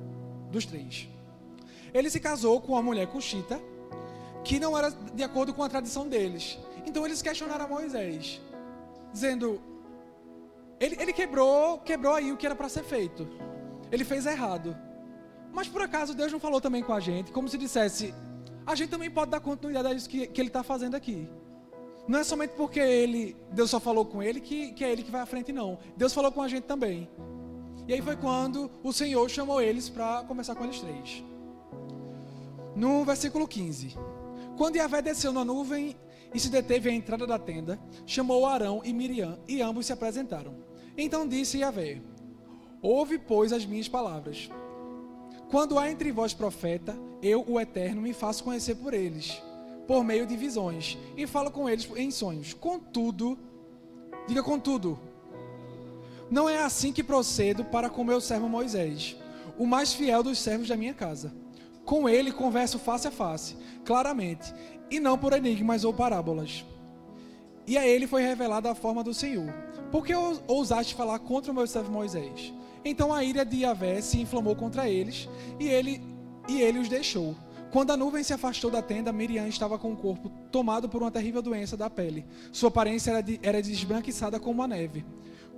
[0.52, 1.08] dos três.
[1.94, 3.60] Ele se casou com uma mulher cuxita,
[4.44, 6.60] que não era de acordo com a tradição deles.
[6.86, 8.42] Então eles questionaram a Moisés,
[9.12, 9.62] dizendo:
[10.80, 13.28] ele, ele quebrou, quebrou aí o que era para ser feito.
[13.92, 14.76] Ele fez errado.
[15.52, 18.14] Mas por acaso Deus não falou também com a gente, como se dissesse:
[18.66, 21.30] a gente também pode dar continuidade a isso que, que ele está fazendo aqui.
[22.08, 25.10] Não é somente porque ele, Deus só falou com ele que, que é ele que
[25.10, 25.80] vai à frente, não.
[25.98, 27.10] Deus falou com a gente também.
[27.88, 31.24] E aí foi quando o Senhor chamou eles para conversar com eles três.
[32.76, 33.96] No versículo 15.
[34.58, 35.96] Quando Yahvé desceu na nuvem
[36.34, 40.56] e se deteve à entrada da tenda, chamou Arão e Miriam, e ambos se apresentaram.
[40.98, 42.02] Então disse Yahvé:
[42.82, 44.50] Ouve, pois, as minhas palavras.
[45.50, 49.42] Quando há entre vós profeta, eu, o Eterno, me faço conhecer por eles,
[49.88, 52.54] por meio de visões, e falo com eles em sonhos.
[52.54, 53.38] Contudo,
[54.28, 55.00] diga contudo,
[56.30, 59.16] não é assim que procedo para com meu servo Moisés,
[59.58, 61.34] o mais fiel dos servos da minha casa.
[61.84, 64.54] Com ele converso face a face, claramente,
[64.90, 66.66] e não por enigmas ou parábolas.
[67.68, 69.54] E a ele foi revelada a forma do Senhor.
[69.92, 70.14] Por que
[70.48, 72.54] ousaste falar contra o meu servo Moisés?
[72.84, 76.02] Então a ira de Yahvé se inflamou contra eles, e ele,
[76.48, 77.36] e ele os deixou.
[77.72, 81.12] Quando a nuvem se afastou da tenda, Miriam estava com o corpo tomado por uma
[81.12, 82.26] terrível doença da pele.
[82.52, 85.06] Sua aparência era, de, era desbranquiçada como a neve.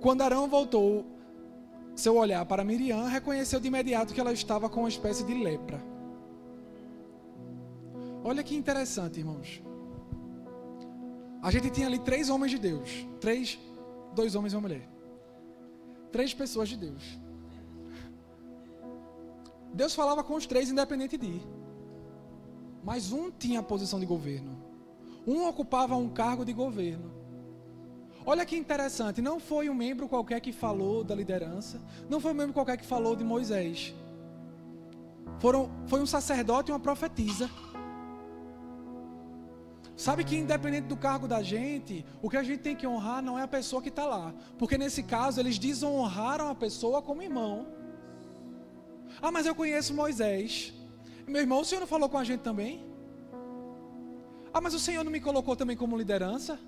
[0.00, 1.04] Quando Arão voltou
[1.96, 5.82] seu olhar para Miriam, reconheceu de imediato que ela estava com uma espécie de lepra.
[8.22, 9.62] Olha que interessante, irmãos.
[11.42, 13.06] A gente tinha ali três homens de Deus.
[13.20, 13.58] Três,
[14.14, 14.88] dois homens e uma mulher.
[16.12, 17.18] Três pessoas de Deus.
[19.72, 21.42] Deus falava com os três independente de ir.
[22.82, 24.56] Mas um tinha a posição de governo.
[25.26, 27.17] Um ocupava um cargo de governo.
[28.30, 32.34] Olha que interessante, não foi um membro qualquer que falou da liderança, não foi um
[32.34, 33.94] membro qualquer que falou de Moisés.
[35.38, 37.48] Foram, foi um sacerdote e uma profetisa.
[39.96, 43.38] Sabe que independente do cargo da gente, o que a gente tem que honrar não
[43.38, 44.34] é a pessoa que está lá.
[44.58, 47.66] Porque nesse caso eles desonraram a pessoa como irmão.
[49.22, 50.74] Ah, mas eu conheço Moisés.
[51.26, 52.84] Meu irmão, o Senhor não falou com a gente também?
[54.52, 56.60] Ah, mas o Senhor não me colocou também como liderança?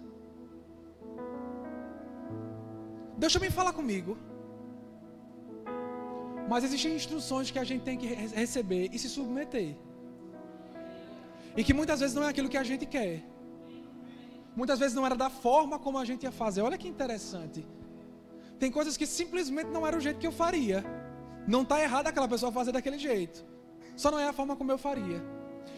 [3.20, 4.16] Eu me falar comigo.
[6.48, 9.76] Mas existem instruções que a gente tem que receber e se submeter.
[11.56, 13.22] E que muitas vezes não é aquilo que a gente quer.
[14.56, 16.62] Muitas vezes não era da forma como a gente ia fazer.
[16.62, 17.64] Olha que interessante.
[18.58, 20.84] Tem coisas que simplesmente não era o jeito que eu faria.
[21.46, 23.44] Não está errado aquela pessoa fazer daquele jeito.
[23.96, 25.22] Só não é a forma como eu faria.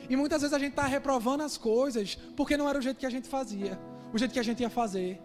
[0.09, 3.07] E muitas vezes a gente está reprovando as coisas porque não era o jeito que
[3.07, 3.79] a gente fazia,
[4.13, 5.21] o jeito que a gente ia fazer.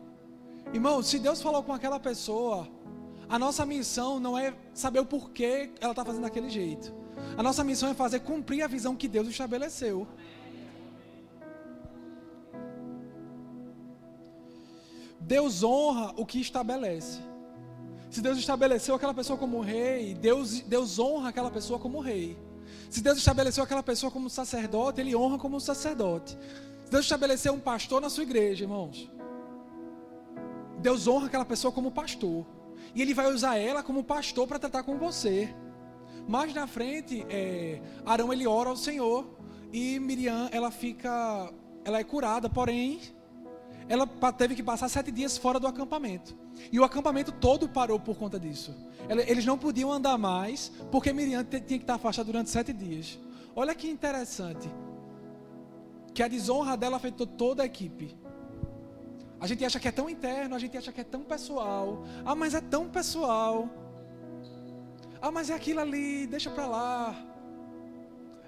[0.74, 2.68] Irmão, se Deus falou com aquela pessoa,
[3.30, 6.94] a nossa missão não é saber o porquê ela está fazendo daquele jeito.
[7.38, 10.08] A nossa missão é fazer cumprir a visão que Deus estabeleceu.
[15.20, 17.20] Deus honra o que estabelece.
[18.10, 22.38] Se Deus estabeleceu aquela pessoa como rei, Deus, Deus honra aquela pessoa como rei.
[22.90, 26.38] Se Deus estabeleceu aquela pessoa como sacerdote, Ele honra como sacerdote.
[26.86, 29.10] Se Deus estabeleceu um pastor na sua igreja, irmãos,
[30.80, 32.46] Deus honra aquela pessoa como pastor.
[32.94, 35.54] E Ele vai usar ela como pastor para tratar com você.
[36.28, 39.26] Mais na frente, é, Arão ele ora ao Senhor
[39.72, 41.54] e Miriam ela fica,
[41.86, 43.00] ela é curada, porém
[43.88, 44.06] ela
[44.38, 46.36] teve que passar sete dias fora do acampamento.
[46.72, 48.76] E o acampamento todo parou por conta disso.
[49.28, 53.18] Eles não podiam andar mais, porque Miriam tinha que estar afastada durante sete dias.
[53.56, 54.70] Olha que interessante.
[56.14, 58.18] Que a desonra dela afetou toda a equipe.
[59.40, 62.04] A gente acha que é tão interno, a gente acha que é tão pessoal.
[62.26, 63.70] Ah, mas é tão pessoal.
[65.22, 67.16] Ah, mas é aquilo ali, deixa pra lá.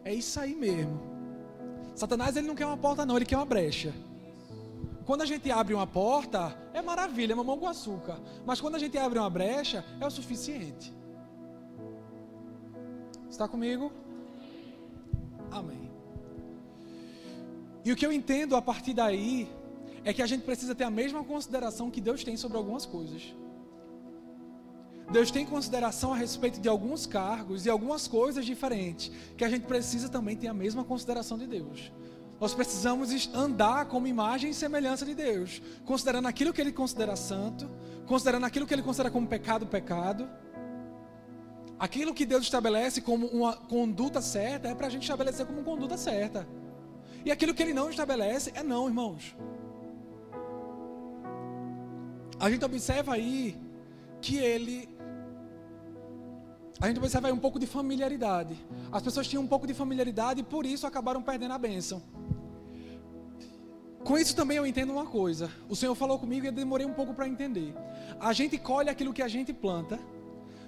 [0.04, 1.00] É isso aí mesmo.
[1.96, 3.94] Satanás ele não quer uma porta não, ele quer uma brecha.
[5.06, 8.20] Quando a gente abre uma porta, é maravilha, é mamão com açúcar.
[8.46, 10.94] Mas quando a gente abre uma brecha, é o suficiente.
[13.30, 13.92] Está comigo?
[15.52, 15.92] Amém.
[17.84, 19.50] E o que eu entendo a partir daí
[20.10, 23.36] é que a gente precisa ter a mesma consideração que Deus tem sobre algumas coisas.
[25.12, 29.68] Deus tem consideração a respeito de alguns cargos e algumas coisas diferentes, que a gente
[29.68, 31.92] precisa também ter a mesma consideração de Deus.
[32.40, 37.70] Nós precisamos andar como imagem e semelhança de Deus, considerando aquilo que Ele considera santo,
[38.08, 40.28] considerando aquilo que Ele considera como pecado, pecado.
[41.78, 45.98] Aquilo que Deus estabelece como uma conduta certa é para a gente estabelecer como conduta
[45.98, 46.48] certa.
[47.24, 49.36] E aquilo que Ele não estabelece é não, irmãos.
[52.40, 53.58] A gente observa aí
[54.22, 54.90] que Ele
[56.82, 58.56] a gente observa aí um pouco de familiaridade.
[58.90, 62.02] As pessoas tinham um pouco de familiaridade e por isso acabaram perdendo a bênção.
[64.06, 65.52] Com isso também eu entendo uma coisa.
[65.68, 67.76] O Senhor falou comigo e eu demorei um pouco para entender.
[68.18, 70.00] A gente colhe aquilo que a gente planta,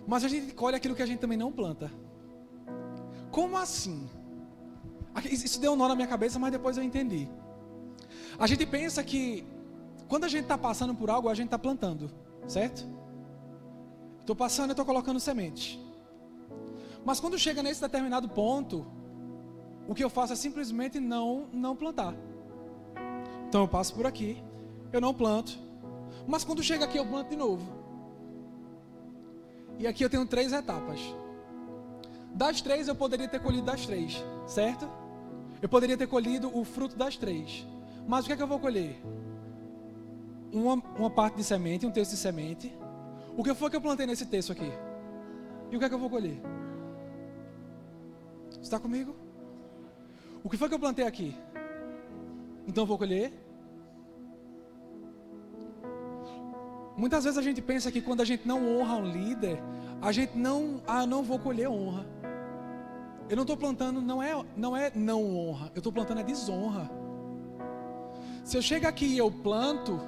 [0.06, 1.90] mas a gente colhe aquilo que a gente também não planta.
[3.32, 4.10] Como assim?
[5.32, 7.30] Isso deu um nó na minha cabeça, mas depois eu entendi.
[8.38, 9.46] A gente pensa que
[10.12, 12.12] quando a gente está passando por algo, a gente está plantando,
[12.46, 12.86] certo?
[14.20, 15.82] Estou passando e estou colocando semente.
[17.06, 18.86] Mas quando chega nesse determinado ponto,
[19.88, 22.14] o que eu faço é simplesmente não, não plantar.
[23.48, 24.44] Então eu passo por aqui,
[24.92, 25.58] eu não planto.
[26.28, 27.66] Mas quando chega aqui, eu planto de novo.
[29.80, 31.00] E aqui eu tenho três etapas.
[32.34, 34.90] Das três, eu poderia ter colhido das três, certo?
[35.62, 37.66] Eu poderia ter colhido o fruto das três.
[38.06, 39.02] Mas o que é que eu vou colher?
[40.52, 42.74] Uma, uma parte de semente, um terço de semente.
[43.38, 44.72] O que foi que eu plantei nesse terço aqui?
[45.72, 46.42] E o que é que eu vou colher?
[48.62, 49.16] Está comigo?
[50.44, 51.36] O que foi que eu plantei aqui?
[52.68, 53.34] Então eu vou colher?
[56.98, 59.60] Muitas vezes a gente pensa que quando a gente não honra um líder,
[60.02, 62.06] a gente não, ah, não vou colher honra.
[63.30, 65.72] Eu não estou plantando, não é, não é não honra.
[65.74, 66.92] Eu estou plantando é desonra.
[68.44, 70.02] Se eu chego aqui e eu planto,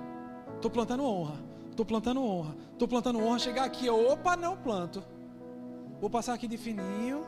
[0.63, 1.35] estou plantando honra.
[1.69, 2.55] Estou plantando honra.
[2.71, 3.39] Estou plantando honra.
[3.39, 5.03] Chegar aqui, opa, não planto.
[5.99, 7.25] Vou passar aqui de fininho.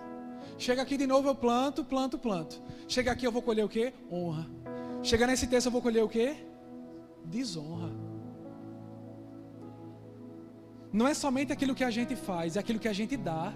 [0.58, 2.62] Chega aqui de novo, eu planto, planto, planto.
[2.88, 3.94] Chega aqui, eu vou colher o quê?
[4.10, 4.48] Honra.
[5.04, 6.38] Chega nesse texto, eu vou colher o quê?
[7.26, 7.92] Desonra.
[10.94, 13.54] Não é somente aquilo que a gente faz, é aquilo que a gente dá.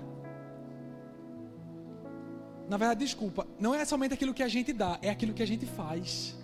[2.67, 5.47] Na verdade, desculpa, não é somente aquilo que a gente dá, é aquilo que a
[5.47, 6.35] gente faz.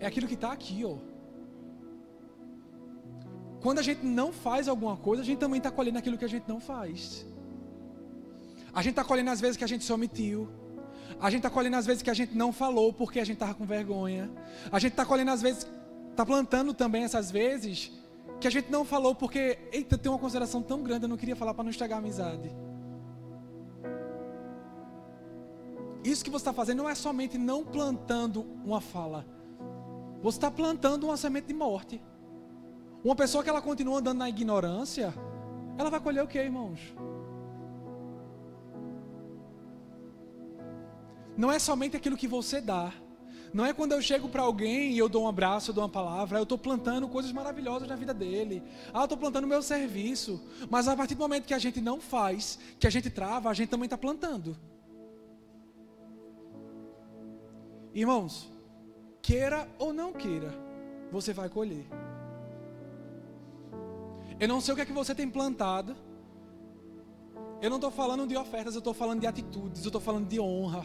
[0.00, 0.96] É aquilo que está aqui, ó.
[3.60, 6.28] Quando a gente não faz alguma coisa, a gente também está colhendo aquilo que a
[6.28, 7.26] gente não faz.
[8.74, 10.48] A gente está colhendo as vezes que a gente se omitiu.
[11.20, 13.54] A gente está colhendo as vezes que a gente não falou porque a gente estava
[13.54, 14.30] com vergonha.
[14.70, 15.66] A gente está colhendo as vezes,
[16.10, 17.92] está plantando também essas vezes
[18.40, 21.36] que a gente não falou porque, eita, tem uma consideração tão grande, eu não queria
[21.36, 22.54] falar para não estragar a amizade.
[26.02, 29.24] Isso que você está fazendo não é somente não plantando uma fala.
[30.24, 32.00] Você está plantando uma semente de morte.
[33.04, 35.12] Uma pessoa que ela continua andando na ignorância,
[35.76, 36.80] ela vai colher o que, irmãos?
[41.36, 42.90] Não é somente aquilo que você dá.
[43.52, 45.90] Não é quando eu chego para alguém e eu dou um abraço, eu dou uma
[45.90, 48.62] palavra, eu estou plantando coisas maravilhosas na vida dele.
[48.94, 50.42] Ah, eu estou plantando meu serviço.
[50.70, 53.52] Mas a partir do momento que a gente não faz, que a gente trava, a
[53.52, 54.56] gente também está plantando.
[57.92, 58.53] Irmãos,
[59.24, 60.54] queira ou não queira,
[61.10, 61.86] você vai colher.
[64.38, 65.96] Eu não sei o que é que você tem plantado.
[67.62, 70.38] Eu não estou falando de ofertas, eu estou falando de atitudes, eu estou falando de
[70.38, 70.84] honra.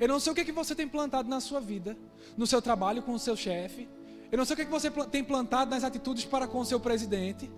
[0.00, 1.96] Eu não sei o que é que você tem plantado na sua vida,
[2.36, 3.88] no seu trabalho com o seu chefe.
[4.32, 6.64] Eu não sei o que é que você tem plantado nas atitudes para com o
[6.64, 7.48] seu presidente.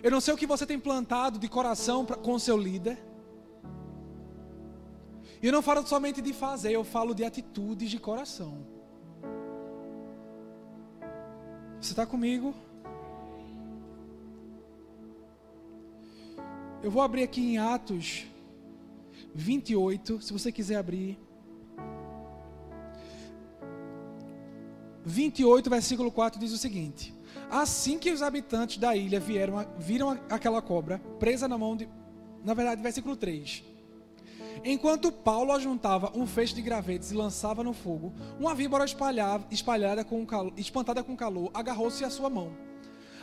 [0.00, 3.02] Eu não sei o que você tem plantado de coração com o seu líder.
[5.42, 8.81] E eu não falo somente de fazer, eu falo de atitudes de coração.
[11.82, 12.54] Você está comigo?
[16.80, 18.24] Eu vou abrir aqui em Atos
[19.34, 21.18] 28, se você quiser abrir.
[25.04, 27.12] 28, versículo 4 diz o seguinte:
[27.50, 31.88] Assim que os habitantes da ilha vieram, viram aquela cobra presa na mão de.
[32.44, 33.64] Na verdade, versículo 3.
[34.64, 40.04] Enquanto Paulo ajuntava um feixe de gravetos e lançava no fogo, uma víbora espalhava, espalhada
[40.04, 42.52] com calor, espantada com calor agarrou-se à sua mão.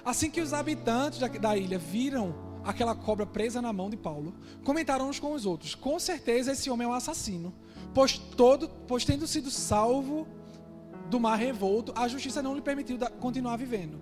[0.04, 4.34] Assim que os habitantes da, da ilha viram aquela cobra presa na mão de Paulo,
[4.65, 7.54] comentaram uns com os outros: Com certeza esse homem é um assassino,
[7.93, 10.28] pois, todo, pois tendo sido salvo
[11.10, 13.97] do mar revolto, a justiça não lhe permitiu da, continuar vivendo.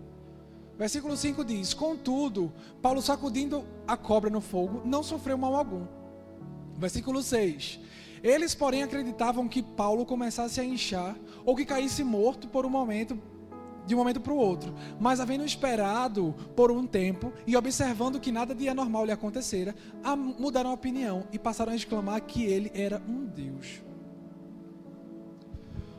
[0.75, 5.96] Versículo 5 diz: Contudo, Paulo sacudindo a cobra no fogo, não sofreu mal algum.
[6.77, 7.79] Versículo 6.
[8.23, 13.19] Eles, porém, acreditavam que Paulo começasse a inchar ou que caísse morto por um momento,
[13.85, 14.73] de um momento para o outro.
[14.99, 19.75] Mas, havendo esperado por um tempo e observando que nada de anormal lhe acontecera,
[20.37, 23.81] mudaram a opinião e passaram a exclamar que ele era um Deus.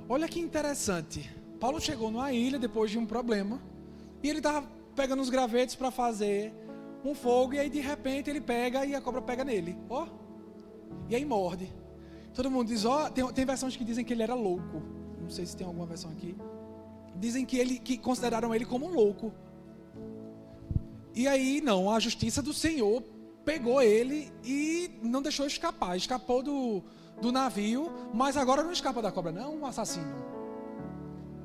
[0.09, 1.31] Olha que interessante.
[1.61, 3.61] Paulo chegou numa ilha depois de um problema
[4.23, 6.53] e ele estava pegando os gravetos para fazer
[7.05, 9.77] um fogo e aí de repente ele pega e a cobra pega nele.
[9.89, 10.05] Ó.
[10.05, 10.28] Oh,
[11.09, 11.73] e aí morde.
[12.35, 14.83] Todo mundo diz, ó, oh, tem, tem versões que dizem que ele era louco.
[15.21, 16.37] Não sei se tem alguma versão aqui.
[17.17, 19.33] Dizem que ele que consideraram ele como um louco.
[21.15, 23.03] E aí não, a justiça do Senhor
[23.45, 25.97] pegou ele e não deixou escapar.
[25.97, 26.83] Escapou do,
[27.21, 30.15] do navio, mas agora não escapa da cobra, não, um assassino.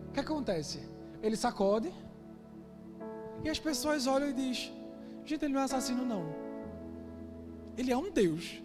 [0.09, 0.79] O que acontece?
[1.21, 1.91] Ele sacode
[3.43, 4.71] e as pessoas olham e dizem:
[5.25, 6.25] Gente, ele não é assassino, não.
[7.77, 8.61] Ele é um Deus.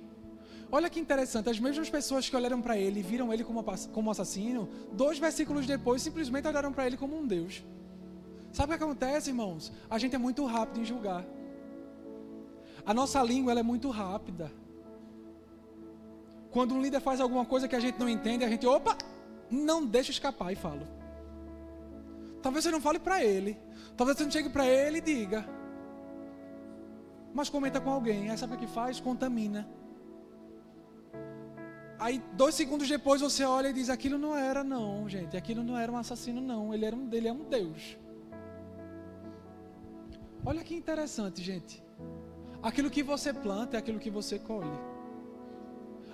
[0.70, 4.11] Olha que interessante, as mesmas pessoas que olharam para ele e viram ele como, como
[4.11, 7.64] assassino, dois versículos depois simplesmente olharam para ele como um Deus.
[8.52, 9.72] Sabe o que acontece, irmãos?
[9.88, 11.24] A gente é muito rápido em julgar.
[12.85, 14.52] A nossa língua é muito rápida.
[16.50, 18.96] Quando um líder faz alguma coisa que a gente não entende, a gente, opa,
[19.50, 20.87] não deixa escapar e fala.
[22.42, 23.58] Talvez você não fale para ele.
[23.96, 25.48] Talvez você não chegue para ele e diga.
[27.35, 28.31] Mas comenta com alguém.
[28.31, 29.00] Aí sabe o que faz?
[29.00, 29.69] Contamina.
[31.99, 35.37] Aí, dois segundos depois, você olha e diz: aquilo não era, não, gente.
[35.37, 36.73] Aquilo não era um assassino, não.
[36.73, 37.99] Ele, era um, ele é um Deus.
[40.44, 41.83] Olha que interessante, gente.
[42.63, 44.79] Aquilo que você planta é aquilo que você colhe.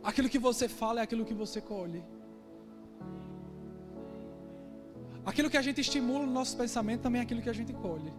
[0.02, 2.02] Aquilo que você fala é aquilo que você colhe.
[5.24, 8.12] Aquilo que a gente estimula no nosso pensamento também é aquilo que a gente colhe.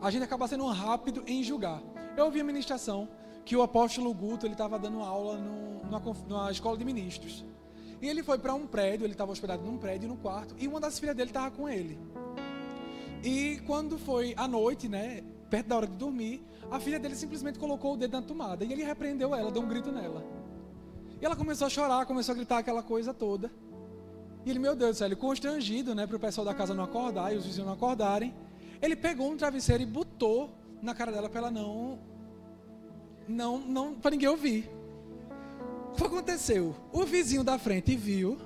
[0.00, 1.82] a gente acaba sendo rápido em julgar.
[2.16, 3.08] Eu ouvi a ministração
[3.46, 7.44] que o apóstolo Guto ele estava dando aula no, numa, numa escola de ministros.
[8.02, 10.80] E ele foi para um prédio, ele estava hospedado num prédio, no quarto, e uma
[10.80, 11.96] das filhas dele estava com ele.
[13.22, 17.56] E quando foi à noite, né, perto da hora de dormir, a filha dele simplesmente
[17.56, 20.26] colocou o dedo na tomada e ele repreendeu ela, deu um grito nela.
[21.22, 23.48] E ela começou a chorar, começou a gritar aquela coisa toda.
[24.44, 26.82] E ele, meu Deus do céu, ele constrangido, né, para o pessoal da casa não
[26.82, 28.34] acordar e os vizinhos não acordarem,
[28.82, 30.50] ele pegou um travesseiro e botou
[30.82, 31.98] na cara dela para ela não,
[33.28, 34.70] não, não, para ninguém ouvir.
[35.92, 36.74] O que aconteceu?
[36.92, 38.36] O vizinho da frente viu,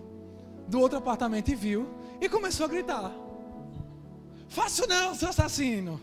[0.68, 1.88] do outro apartamento viu,
[2.20, 3.12] e começou a gritar:
[4.48, 6.00] Faço não, seu assassino!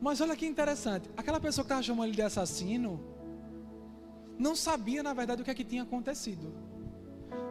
[0.00, 3.00] Mas olha que interessante, aquela pessoa que estava chamando ele de assassino,
[4.36, 6.52] não sabia na verdade o que é que tinha acontecido.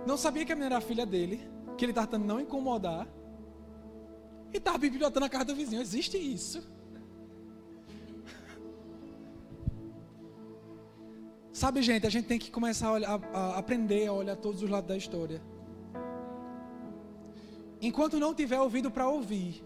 [0.05, 1.41] Não sabia que a menina era filha dele,
[1.77, 3.07] que ele estava tentando não incomodar,
[4.53, 5.81] e estava bibliotando a casa do vizinho.
[5.81, 6.69] Existe isso?
[11.61, 14.69] Sabe, gente, a gente tem que começar a, olhar, a aprender a olhar todos os
[14.75, 15.39] lados da história.
[17.79, 19.63] Enquanto não tiver ouvido para ouvir,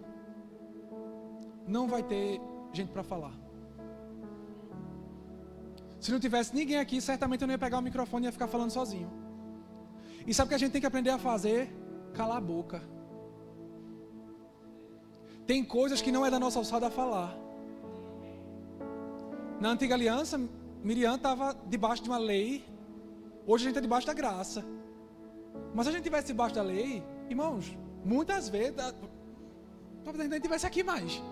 [1.65, 2.41] não vai ter
[2.73, 3.33] gente para falar.
[6.01, 8.47] Se não tivesse ninguém aqui, certamente eu não ia pegar o microfone e ia ficar
[8.47, 9.09] falando sozinho.
[10.27, 11.73] E sabe o que a gente tem que aprender a fazer?
[12.13, 12.83] Calar a boca.
[15.47, 17.33] Tem coisas que não é da nossa alçada a falar.
[19.61, 20.37] Na antiga aliança,
[20.85, 22.63] Miriam estava debaixo de uma lei,
[23.47, 24.63] hoje a gente está debaixo da graça.
[25.73, 28.75] Mas se a gente estivesse debaixo da lei, irmãos, muitas vezes,
[30.03, 31.23] talvez a gente estivesse aqui mais.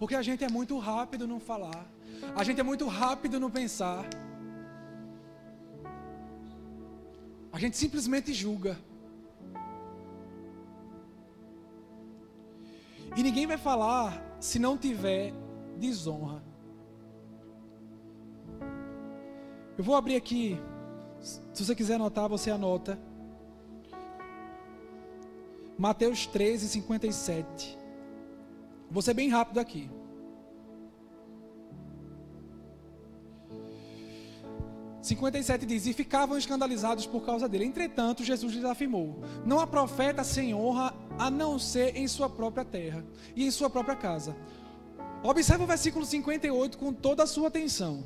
[0.00, 1.86] Porque a gente é muito rápido no falar,
[2.34, 4.04] a gente é muito rápido no pensar.
[7.52, 8.76] A gente simplesmente julga.
[13.16, 15.32] E ninguém vai falar se não tiver
[15.78, 16.42] desonra.
[19.78, 20.60] Eu vou abrir aqui.
[21.20, 22.98] Se você quiser anotar, você anota.
[25.78, 27.78] Mateus 13, 57.
[28.90, 29.88] Vou ser bem rápido aqui.
[35.42, 37.64] Sete diz: E ficavam escandalizados por causa dele.
[37.64, 42.64] Entretanto, Jesus lhes afirmou: Não há profeta sem honra a não ser em sua própria
[42.64, 43.04] terra
[43.36, 44.36] e em sua própria casa.
[45.22, 48.04] Observe o versículo 58 com toda a sua atenção.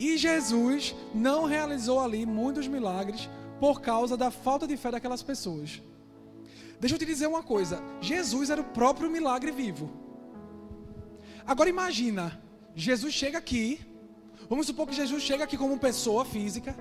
[0.00, 3.28] E Jesus não realizou ali muitos milagres
[3.60, 5.82] por causa da falta de fé daquelas pessoas.
[6.80, 9.90] Deixa eu te dizer uma coisa: Jesus era o próprio milagre vivo.
[11.46, 12.42] Agora imagina,
[12.74, 13.80] Jesus chega aqui,
[14.48, 16.74] vamos supor que Jesus chega aqui como pessoa física.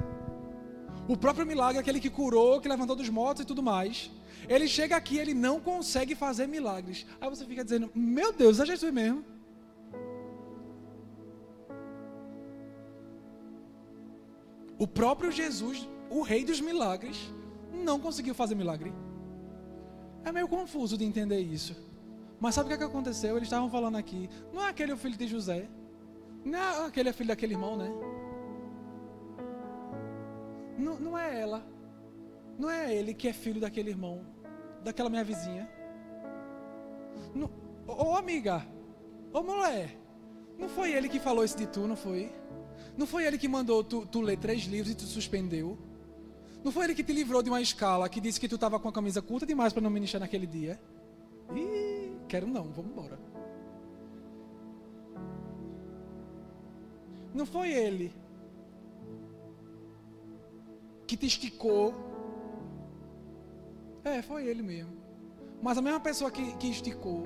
[1.08, 4.12] O próprio milagre, aquele que curou, que levantou dos mortos e tudo mais.
[4.50, 7.06] Ele chega aqui, ele não consegue fazer milagres.
[7.22, 9.24] Aí você fica dizendo: Meu Deus, é Jesus mesmo.
[14.78, 17.18] O próprio Jesus, o rei dos milagres,
[17.72, 18.94] não conseguiu fazer milagre.
[20.24, 21.76] É meio confuso de entender isso.
[22.40, 23.38] Mas sabe o que, é que aconteceu?
[23.38, 24.30] Eles estavam falando aqui.
[24.52, 25.68] Não é aquele o filho de José.
[26.44, 27.90] Não é aquele filho daquele irmão, né?
[30.78, 31.66] Não, não é ela.
[32.58, 34.36] Não é ele que é filho daquele irmão
[34.86, 35.68] daquela minha vizinha.
[37.88, 38.66] Ô oh, amiga,
[39.34, 39.98] ô mulher,
[40.60, 42.32] não foi ele que falou isso de tu, não foi?
[42.96, 45.78] Não foi ele que mandou tu, tu ler três livros e tu suspendeu?
[46.64, 48.88] Não foi ele que te livrou de uma escala que disse que tu estava com
[48.88, 50.80] a camisa curta demais para não ministrar naquele dia?
[51.56, 53.20] Ih, quero não, vamos embora.
[57.34, 58.14] Não foi ele
[61.08, 61.94] que te esticou
[64.04, 64.94] é, foi ele mesmo.
[65.62, 67.24] Mas a mesma pessoa que, que esticou,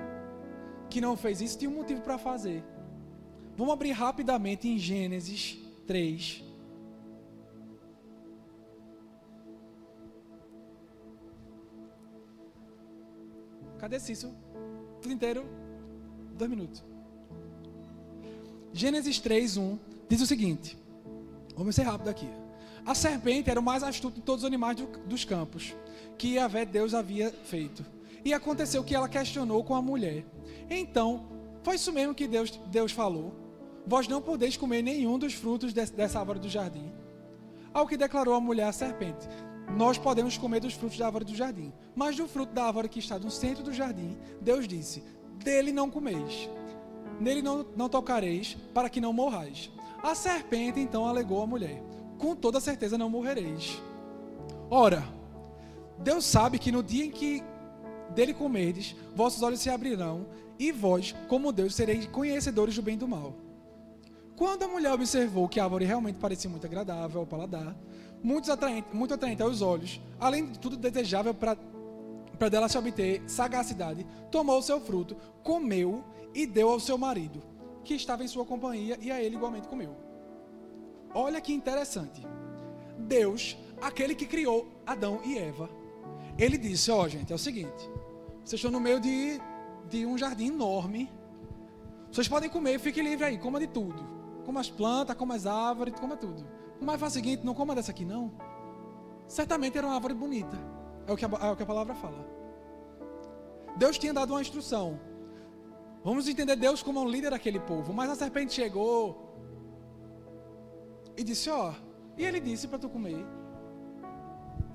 [0.90, 2.64] que não fez isso, tinha um motivo para fazer.
[3.58, 6.44] Vamos abrir rapidamente em Gênesis 3.
[13.78, 14.34] Cadê Cício?
[15.02, 15.46] Tudo inteiro?
[16.38, 16.84] Dois minutos.
[18.72, 20.78] Gênesis 3, 1 diz o seguinte.
[21.56, 22.30] Vamos ser rápido aqui.
[22.86, 25.76] A serpente era o mais astuto de todos os animais do, dos campos
[26.18, 27.86] que Yahvé Deus havia feito.
[28.24, 30.26] E aconteceu que ela questionou com a mulher.
[30.70, 31.28] Então,
[31.64, 33.34] foi isso mesmo que Deus, Deus falou.
[33.86, 36.92] Vós não podeis comer nenhum dos frutos dessa árvore do jardim.
[37.74, 39.28] Ao que declarou a mulher à serpente:
[39.76, 43.00] Nós podemos comer dos frutos da árvore do jardim, mas do fruto da árvore que
[43.00, 45.04] está no centro do jardim, Deus disse:
[45.44, 46.50] Dele não comeis,
[47.20, 49.72] nele não, não tocareis, para que não morrais.
[50.04, 51.82] A serpente então alegou à mulher:
[52.20, 53.82] Com toda certeza não morrereis.
[54.70, 55.04] Ora,
[55.98, 57.44] Deus sabe que no dia em que
[58.14, 60.28] dele comerdes, vossos olhos se abrirão,
[60.60, 63.34] e vós, como Deus, sereis conhecedores do bem e do mal.
[64.36, 67.76] Quando a mulher observou que a árvore realmente parecia muito agradável ao paladar,
[68.22, 71.56] muito atraente, muito atraente aos olhos, além de tudo desejável para
[72.50, 76.04] dela se obter sagacidade, tomou o seu fruto, comeu
[76.34, 77.42] e deu ao seu marido,
[77.84, 80.09] que estava em sua companhia, e a ele igualmente comeu.
[81.14, 82.26] Olha que interessante.
[82.98, 85.70] Deus, aquele que criou Adão e Eva,
[86.38, 87.90] ele disse: Ó, oh, gente, é o seguinte.
[88.44, 89.40] Vocês estão no meio de,
[89.90, 91.12] de um jardim enorme.
[92.12, 94.04] Vocês podem comer, fique livre aí, coma de tudo.
[94.46, 96.46] Coma as plantas, coma as árvores, coma tudo.
[96.82, 98.32] Mas faz o seguinte: não coma dessa aqui, não.
[99.28, 100.58] Certamente era uma árvore bonita.
[101.06, 102.26] É o que a, é o que a palavra fala.
[103.78, 105.00] Deus tinha dado uma instrução.
[106.04, 107.94] Vamos entender Deus como um líder daquele povo.
[107.94, 109.29] Mas a serpente chegou
[111.20, 111.74] e disse: Ó,
[112.18, 113.26] e ele disse para tu comer.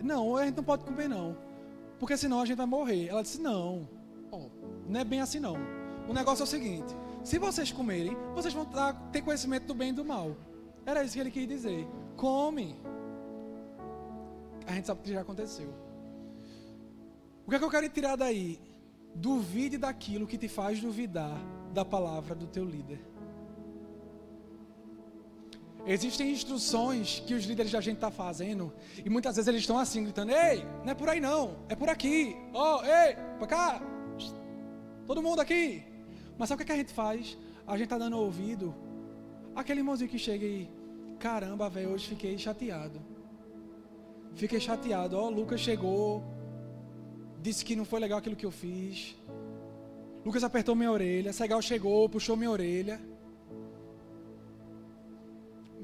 [0.03, 1.35] Não, a gente não pode comer, não.
[1.99, 3.09] Porque senão a gente vai morrer.
[3.09, 3.89] Ela disse: Não,
[4.87, 5.57] não é bem assim, não.
[6.07, 8.67] O negócio é o seguinte: se vocês comerem, vocês vão
[9.11, 10.37] ter conhecimento do bem e do mal.
[10.85, 11.89] Era isso que ele quis dizer.
[12.15, 12.77] Come.
[14.67, 15.73] A gente sabe o que já aconteceu.
[17.47, 18.61] O que é que eu quero tirar daí?
[19.15, 21.39] Duvide daquilo que te faz duvidar
[21.73, 23.14] da palavra do teu líder.
[25.87, 28.73] Existem instruções que os líderes da gente estão tá fazendo
[29.05, 31.91] e muitas vezes eles estão assim gritando: Ei, não é por aí não, é por
[31.91, 32.35] aqui.
[32.55, 33.83] Oh, ei, para cá.
[35.07, 35.83] Todo mundo aqui.
[36.39, 37.37] Mas sabe o que, a gente faz?
[37.67, 38.75] A gente está dando ouvido
[39.55, 40.69] aquele irmãozinho que chega e
[41.19, 43.01] caramba, velho, hoje fiquei chateado.
[44.35, 45.17] Fiquei chateado.
[45.17, 46.25] Ó, oh, Lucas chegou,
[47.41, 49.15] disse que não foi legal aquilo que eu fiz.
[50.25, 51.33] Lucas apertou minha orelha.
[51.33, 52.99] Segal chegou, puxou minha orelha.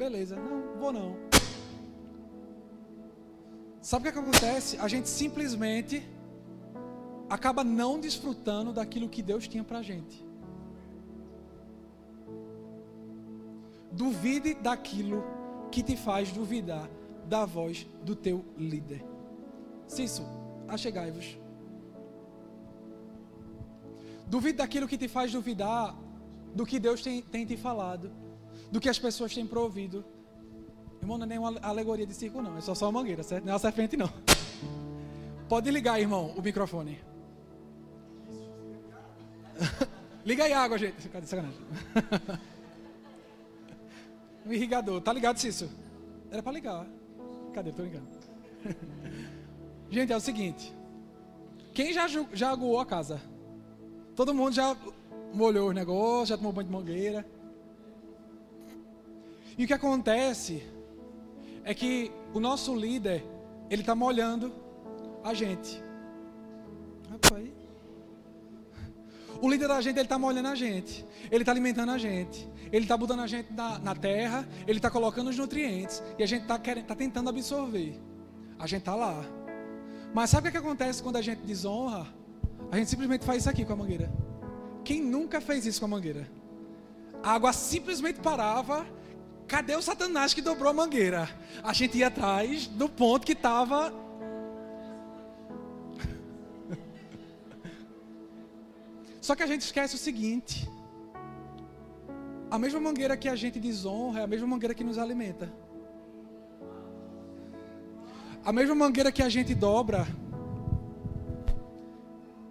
[0.01, 1.15] Beleza, não, vou não.
[3.83, 4.79] Sabe o que, é que acontece?
[4.79, 6.09] A gente simplesmente
[7.29, 10.25] acaba não desfrutando daquilo que Deus tinha pra gente.
[13.93, 15.23] Duvide daquilo
[15.71, 16.89] que te faz duvidar
[17.27, 19.05] da voz do teu líder.
[19.87, 20.25] Cício,
[20.67, 21.37] achegai-vos.
[24.27, 25.95] Duvide daquilo que te faz duvidar
[26.55, 28.11] do que Deus tem, tem te falado
[28.71, 30.05] do que as pessoas têm provido.
[31.01, 32.57] Irmão, não é nenhuma alegoria de circo, não.
[32.57, 33.45] É só, só uma mangueira, certo?
[33.45, 34.11] Não é uma serpente, não.
[35.49, 37.01] Pode ligar, irmão, o microfone.
[40.25, 41.09] Liga aí a água, gente.
[41.09, 41.59] Cadê sacanagem?
[44.47, 45.01] um irrigador.
[45.01, 45.69] Tá ligado, Cício?
[46.31, 46.87] Era para ligar.
[47.53, 47.73] Cadê?
[47.73, 48.07] Tô ligando.
[49.91, 50.73] gente, é o seguinte.
[51.73, 53.21] Quem já, já aguou a casa?
[54.15, 54.77] Todo mundo já
[55.33, 57.27] molhou os negócios, já tomou banho de mangueira.
[59.61, 60.63] E o que acontece
[61.65, 63.23] é que o nosso líder,
[63.69, 64.51] ele está molhando
[65.23, 65.85] a gente.
[69.39, 71.05] O líder da gente, ele está molhando a gente.
[71.31, 72.49] Ele está alimentando a gente.
[72.73, 74.49] Ele está botando a gente na, na terra.
[74.67, 76.03] Ele está colocando os nutrientes.
[76.19, 78.01] E a gente está tá tentando absorver.
[78.59, 79.23] A gente está lá.
[80.15, 82.07] Mas sabe o que acontece quando a gente desonra?
[82.73, 84.11] A gente simplesmente faz isso aqui com a mangueira.
[84.83, 86.27] Quem nunca fez isso com a mangueira?
[87.23, 88.87] A água simplesmente parava
[89.51, 91.29] Cadê o Satanás que dobrou a mangueira?
[91.61, 93.93] A gente ia atrás do ponto que estava.
[99.21, 100.71] Só que a gente esquece o seguinte:
[102.49, 105.53] a mesma mangueira que a gente desonra é a mesma mangueira que nos alimenta.
[108.45, 110.07] A mesma mangueira que a gente dobra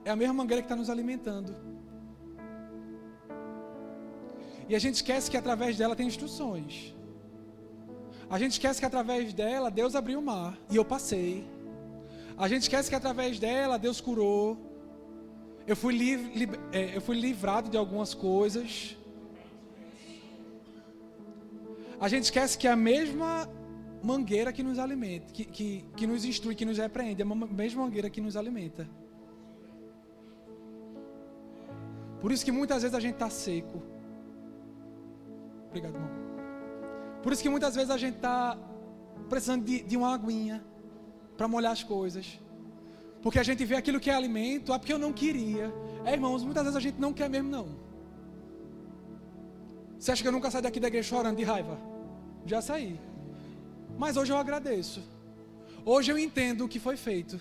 [0.04, 1.69] é a mesma mangueira que está nos alimentando.
[4.70, 6.94] E a gente esquece que através dela tem instruções.
[8.30, 11.44] A gente esquece que através dela Deus abriu o mar e eu passei.
[12.38, 14.58] A gente esquece que através dela Deus curou.
[15.66, 18.96] Eu fui, liv é, eu fui livrado de algumas coisas.
[22.00, 23.50] A gente esquece que é a mesma
[24.04, 27.84] mangueira que nos alimenta, que, que, que nos instrui, que nos repreende, é a mesma
[27.84, 28.88] mangueira que nos alimenta.
[32.22, 33.99] Por isso que muitas vezes a gente está seco.
[35.70, 36.10] Obrigado, irmão.
[37.24, 38.58] Por isso que muitas vezes a gente está
[39.30, 40.64] precisando de, de uma aguinha
[41.38, 42.40] para molhar as coisas.
[43.22, 45.74] Porque a gente vê aquilo que é alimento, ah, porque eu não queria.
[46.06, 47.68] É, irmãos, muitas vezes a gente não quer mesmo, não.
[49.98, 51.78] Você acha que eu nunca saí daqui da igreja chorando de raiva?
[52.46, 53.00] Já saí.
[53.98, 55.04] Mas hoje eu agradeço.
[55.86, 57.40] Hoje eu entendo o que foi feito.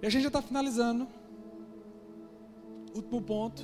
[0.00, 1.08] E a gente já está finalizando
[2.96, 3.62] último ponto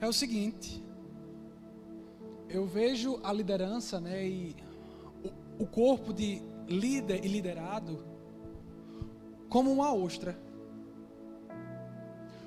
[0.00, 0.82] é o seguinte:
[2.48, 4.56] eu vejo a liderança, né, e
[5.58, 8.04] o, o corpo de líder e liderado
[9.48, 10.38] como uma ostra.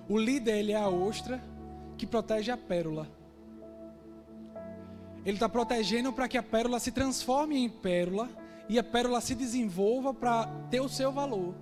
[0.07, 1.41] O líder ele é a ostra
[1.97, 3.07] que protege a pérola.
[5.23, 8.29] Ele está protegendo para que a pérola se transforme em pérola
[8.67, 11.53] e a pérola se desenvolva para ter o seu valor.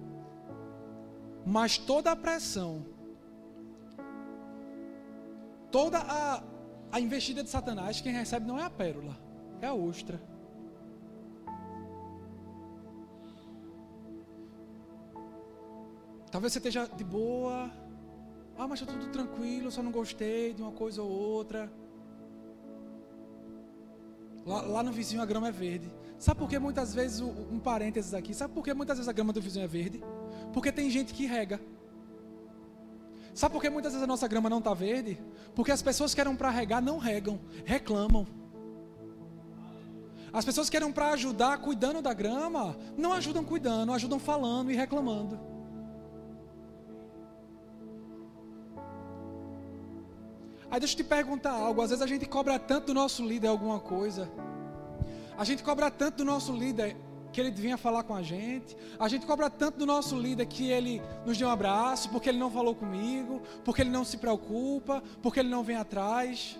[1.47, 2.85] Mas toda a pressão,
[5.71, 6.43] toda a,
[6.91, 9.17] a investida de Satanás, quem recebe não é a pérola,
[9.61, 10.21] é a ostra.
[16.29, 17.71] Talvez você esteja de boa.
[18.57, 21.71] Ah, mas está tudo tranquilo, só não gostei de uma coisa ou outra.
[24.45, 25.89] Lá, lá, no vizinho a grama é verde.
[26.19, 29.31] Sabe por que muitas vezes, um parênteses aqui, sabe por que muitas vezes a grama
[29.31, 30.03] do vizinho é verde?
[30.53, 31.59] Porque tem gente que rega.
[33.33, 35.19] Sabe por que muitas vezes a nossa grama não está verde?
[35.53, 38.25] Porque as pessoas que eram para regar não regam, reclamam.
[40.33, 44.75] As pessoas que eram para ajudar cuidando da grama, não ajudam cuidando, ajudam falando e
[44.75, 45.39] reclamando.
[50.69, 51.81] Aí deixa eu te perguntar algo.
[51.81, 54.29] Às vezes a gente cobra tanto do nosso líder alguma coisa.
[55.37, 56.97] A gente cobra tanto do nosso líder
[57.37, 58.75] que ele vinha falar com a gente.
[58.97, 62.39] A gente cobra tanto do nosso líder que ele nos deu um abraço, porque ele
[62.39, 66.57] não falou comigo, porque ele não se preocupa, porque ele não vem atrás.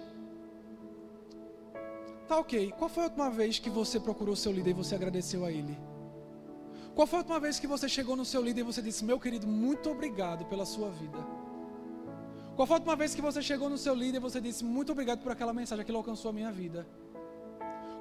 [2.28, 2.72] Tá ok.
[2.78, 5.76] Qual foi a última vez que você procurou seu líder e você agradeceu a ele?
[6.94, 9.20] Qual foi a última vez que você chegou no seu líder e você disse: Meu
[9.20, 11.18] querido, muito obrigado pela sua vida?
[12.56, 14.92] Qual foi a última vez que você chegou no seu líder e você disse muito
[14.92, 16.88] obrigado por aquela mensagem, que alcançou a minha vida?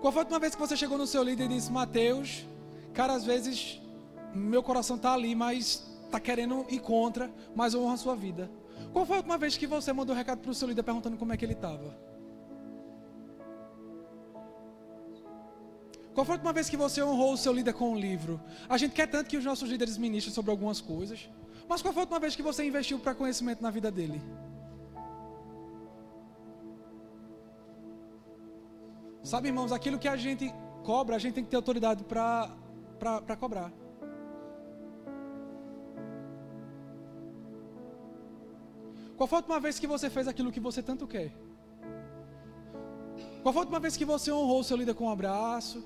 [0.03, 2.45] Qual foi a última vez que você chegou no seu líder e disse, Mateus,
[2.97, 3.78] cara, às vezes
[4.34, 8.51] meu coração está ali, mas está querendo ir contra, mas eu honro a sua vida.
[8.92, 11.18] Qual foi a última vez que você mandou um recado para o seu líder perguntando
[11.18, 11.94] como é que ele estava?
[16.14, 18.40] Qual foi a última vez que você honrou o seu líder com um livro?
[18.66, 21.28] A gente quer tanto que os nossos líderes ministrem sobre algumas coisas.
[21.68, 24.22] Mas qual foi a última vez que você investiu para conhecimento na vida dele?
[29.22, 30.51] Sabe, irmãos, aquilo que a gente
[30.82, 32.57] cobra, a gente tem que ter autoridade para
[33.38, 33.72] cobrar.
[39.16, 41.32] Qual foi a última vez que você fez aquilo que você tanto quer?
[43.42, 45.84] Qual foi a última vez que você honrou o seu líder com um abraço?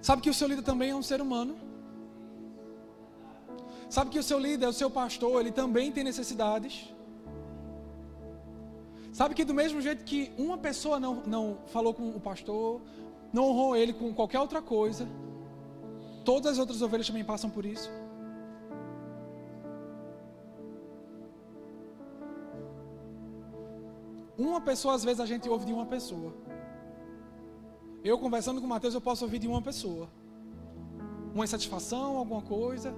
[0.00, 1.56] Sabe que o seu líder também é um ser humano?
[3.90, 6.74] Sabe que o seu líder, o seu pastor, ele também tem necessidades?
[9.12, 12.80] Sabe que do mesmo jeito que uma pessoa não, não falou com o pastor,
[13.32, 15.08] não honrou ele com qualquer outra coisa,
[16.24, 17.90] todas as outras ovelhas também passam por isso?
[24.36, 26.32] Uma pessoa, às vezes, a gente ouve de uma pessoa.
[28.02, 30.08] Eu conversando com o Mateus, eu posso ouvir de uma pessoa.
[31.34, 32.94] Uma insatisfação, alguma coisa.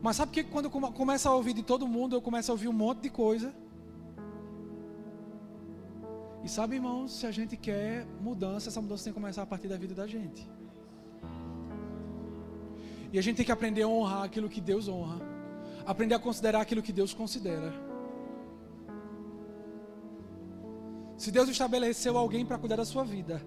[0.00, 2.68] Mas sabe que quando eu começo a ouvir de todo mundo, eu começo a ouvir
[2.68, 3.52] um monte de coisa.
[6.44, 9.68] E sabe, irmãos, se a gente quer mudança, essa mudança tem que começar a partir
[9.68, 10.48] da vida da gente.
[13.12, 15.20] E a gente tem que aprender a honrar aquilo que Deus honra.
[15.86, 17.72] Aprender a considerar aquilo que Deus considera.
[21.16, 23.40] Se Deus estabeleceu alguém para cuidar da sua vida,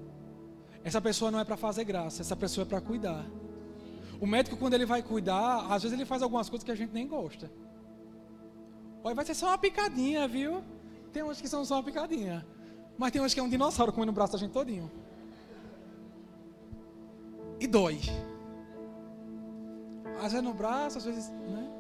[0.83, 3.25] essa pessoa não é para fazer graça, essa pessoa é para cuidar.
[4.21, 6.93] O médico, quando ele vai cuidar, às vezes ele faz algumas coisas que a gente
[6.93, 7.51] nem gosta.
[9.03, 10.63] Olha, vai ser só uma picadinha, viu?
[11.11, 12.45] Tem uns que são só uma picadinha.
[12.97, 14.89] Mas tem uns que é um dinossauro comendo o braço da gente todinho.
[17.59, 17.99] E dói.
[20.17, 21.71] Às vezes no braço, às vezes, né?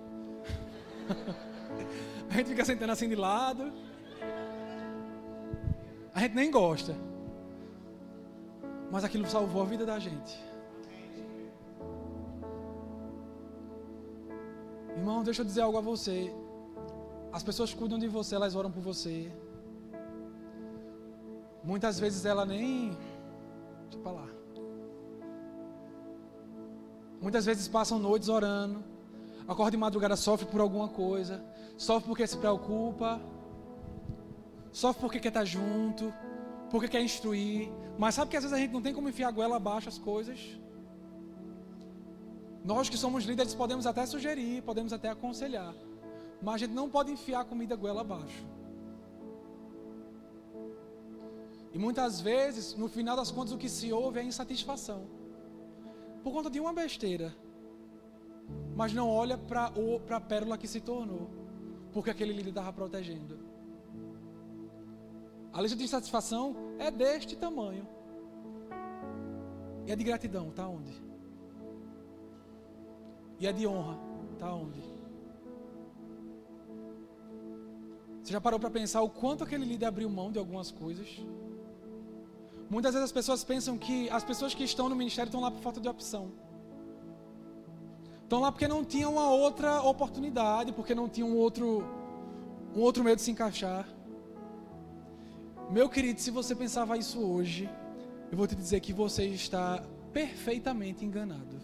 [2.29, 3.71] a gente fica sentando assim de lado.
[6.13, 6.95] A gente nem gosta.
[8.91, 10.43] Mas aquilo salvou a vida da gente.
[14.95, 16.33] Irmão, deixa eu dizer algo a você.
[17.31, 19.29] As pessoas cuidam de você, elas oram por você.
[21.65, 22.89] Muitas vezes ela nem.
[22.89, 24.29] Deixa eu falar.
[27.19, 28.83] Muitas vezes passam noites orando.
[29.47, 31.43] Acorda de madrugada, sofre por alguma coisa.
[31.77, 33.19] Sofre porque se preocupa.
[34.71, 36.13] Sofre porque quer estar junto.
[36.69, 37.71] Porque quer instruir.
[37.97, 39.97] Mas sabe que às vezes a gente não tem como enfiar a goela abaixo as
[39.97, 40.39] coisas.
[42.63, 45.71] Nós que somos líderes podemos até sugerir, podemos até aconselhar,
[46.41, 48.43] mas a gente não pode enfiar a comida goela abaixo.
[51.75, 55.01] E muitas vezes, no final das contas, o que se ouve é insatisfação.
[56.23, 57.35] Por conta de uma besteira.
[58.73, 59.73] Mas não olha para
[60.15, 61.29] a pérola que se tornou.
[61.91, 63.37] Porque aquele líder estava protegendo.
[65.51, 67.85] A lista de insatisfação é deste tamanho.
[69.85, 70.93] E a de gratidão, está onde?
[73.37, 73.99] E a de honra,
[74.31, 74.81] está onde?
[78.23, 81.19] Você já parou para pensar o quanto aquele líder abriu mão de algumas coisas?
[82.69, 85.61] Muitas vezes as pessoas pensam que as pessoas que estão no ministério estão lá por
[85.61, 86.31] falta de opção.
[88.23, 91.83] Estão lá porque não tinham uma outra oportunidade, porque não tinham um outro,
[92.75, 93.87] um outro meio de se encaixar.
[95.69, 97.69] Meu querido, se você pensava isso hoje,
[98.31, 101.59] eu vou te dizer que você está perfeitamente enganado.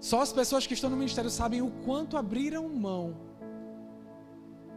[0.00, 3.16] Só as pessoas que estão no ministério sabem o quanto abriram mão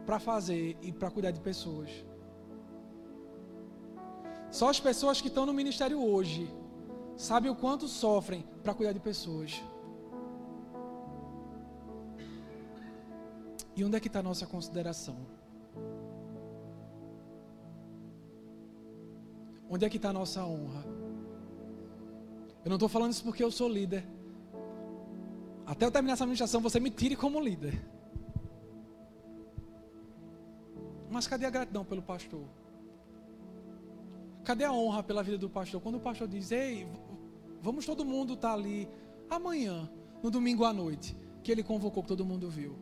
[0.06, 1.90] para fazer e para cuidar de pessoas.
[4.50, 6.50] Só as pessoas que estão no ministério hoje
[7.16, 9.62] sabem o quanto sofrem para cuidar de pessoas.
[13.74, 15.16] E onde é que está a nossa consideração?
[19.68, 20.84] Onde é que está a nossa honra?
[22.64, 24.06] Eu não estou falando isso porque eu sou líder.
[25.66, 27.78] Até eu terminar essa administração, você me tire como líder.
[31.10, 32.44] Mas cadê a gratidão pelo pastor?
[34.46, 35.80] Cadê a honra pela vida do pastor?
[35.80, 36.86] Quando o pastor diz, ei,
[37.60, 38.88] vamos todo mundo estar tá ali
[39.28, 39.90] amanhã,
[40.22, 42.78] no domingo à noite, que ele convocou, que todo mundo viu.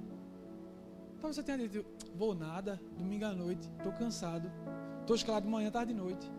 [1.17, 4.53] Então você tem dito, vou nada, domingo à noite, estou cansado,
[5.01, 6.31] estou escalado de manhã, tarde e noite.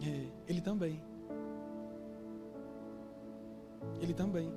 [0.00, 1.02] É, ele também.
[4.00, 4.48] Ele também.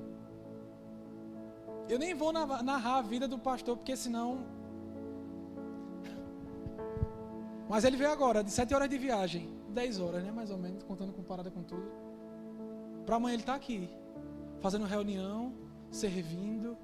[1.90, 4.59] Eu nem vou narrar a vida do pastor, porque senão.
[7.70, 9.48] Mas ele veio agora, de sete horas de viagem.
[9.70, 10.32] dez horas, né?
[10.32, 11.88] Mais ou menos, contando comparada com tudo.
[13.06, 13.88] Para amanhã ele está aqui.
[14.60, 15.54] Fazendo reunião,
[15.92, 16.76] servindo.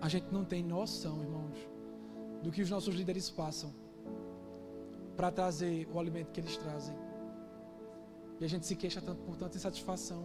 [0.00, 1.58] A gente não tem noção, irmãos,
[2.42, 3.72] do que os nossos líderes passam
[5.16, 6.96] para trazer o alimento que eles trazem.
[8.40, 10.24] E a gente se queixa tanto por tanta insatisfação.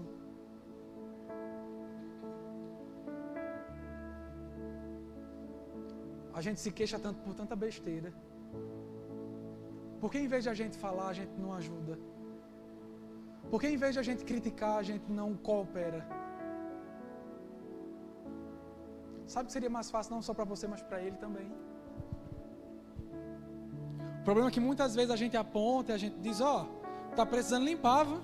[6.37, 8.13] A gente se queixa tanto por tanta besteira.
[10.01, 11.97] Porque em vez de a gente falar, a gente não ajuda.
[13.49, 16.01] Porque em vez de a gente criticar, a gente não coopera.
[19.33, 21.49] Sabe que seria mais fácil não só para você, mas para ele também.
[24.21, 26.85] O problema é que muitas vezes a gente aponta e a gente diz, ó, oh,
[27.15, 28.21] Está precisando limpar, viu?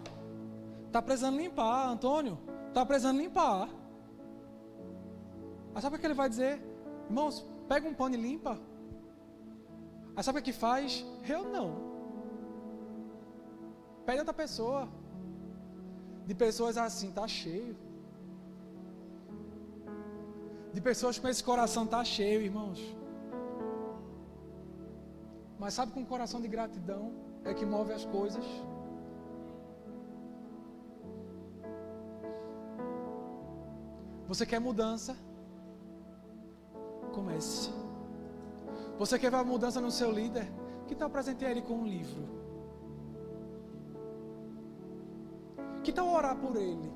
[0.87, 2.37] Está precisando limpar, Antônio.
[2.67, 3.69] Está precisando limpar.
[5.73, 6.61] Aí sabe o que ele vai dizer?
[7.07, 8.53] Irmãos, pega um pano e limpa.
[10.13, 11.05] Aí sabe o que faz?
[11.35, 11.69] Eu não.
[14.05, 14.81] Pede outra pessoa.
[16.29, 17.77] De pessoas assim, tá cheio.
[20.73, 22.81] De pessoas com esse coração tá cheio, irmãos.
[25.57, 27.03] Mas sabe com um coração de gratidão
[27.45, 28.45] é que move as coisas.
[34.27, 35.15] Você quer mudança?
[37.11, 37.69] Comece.
[38.97, 40.47] Você quer ver mudança no seu líder?
[40.87, 42.23] Que tal presentear ele com um livro?
[45.83, 46.91] Que tal orar por ele?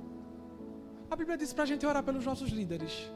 [1.09, 3.11] A Bíblia diz para a gente orar pelos nossos líderes.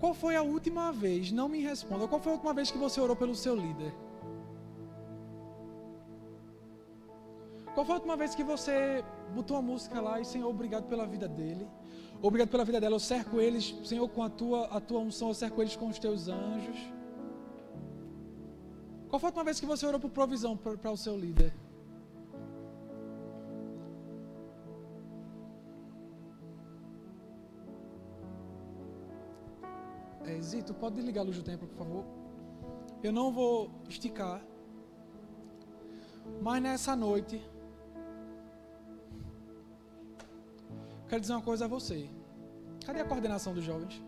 [0.00, 1.32] Qual foi a última vez?
[1.32, 2.06] Não me responda.
[2.06, 3.94] Qual foi a última vez que você orou pelo seu líder?
[7.74, 9.04] Qual foi a última vez que você
[9.34, 11.66] botou a música lá e Senhor, obrigado pela vida dele?
[12.26, 12.94] Obrigado pela vida dela.
[12.94, 15.98] Eu cerco eles, Senhor, com a tua, a tua unção, eu cerco eles com os
[15.98, 16.78] teus anjos.
[19.10, 21.52] Qual foi a última vez que você orou por provisão para o seu líder?
[30.24, 32.04] É, Zito, pode desligar a luz do templo, por favor?
[33.02, 34.42] Eu não vou esticar.
[36.40, 37.38] Mas nessa noite,
[41.08, 42.08] quero dizer uma coisa a você.
[42.84, 44.02] Cadê a coordenação dos jovens?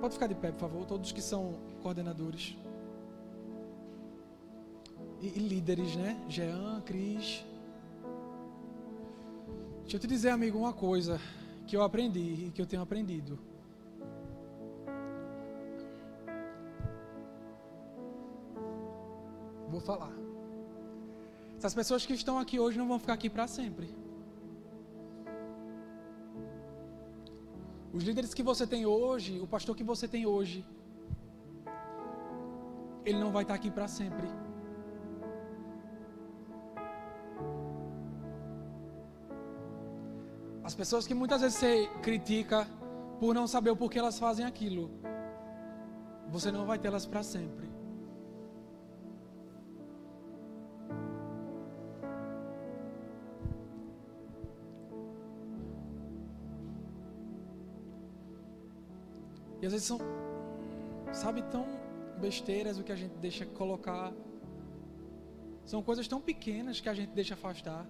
[0.00, 2.56] Pode ficar de pé, por favor, todos que são coordenadores.
[5.20, 6.24] E, e líderes, né?
[6.28, 7.44] Jean, Cris.
[9.82, 11.20] Deixa eu te dizer, amigo, uma coisa
[11.66, 13.38] que eu aprendi e que eu tenho aprendido.
[19.68, 20.12] Vou falar.
[21.56, 23.94] Essas pessoas que estão aqui hoje não vão ficar aqui para sempre.
[27.98, 30.64] Os líderes que você tem hoje, o pastor que você tem hoje,
[33.04, 34.28] ele não vai estar aqui para sempre.
[40.62, 42.68] As pessoas que muitas vezes você critica
[43.18, 44.84] por não saber o porquê elas fazem aquilo.
[46.28, 47.67] você não vai tê-las para sempre.
[59.60, 59.98] E às vezes são,
[61.12, 61.66] sabe, tão
[62.20, 64.12] besteiras o que a gente deixa colocar.
[65.64, 67.86] São coisas tão pequenas que a gente deixa afastar.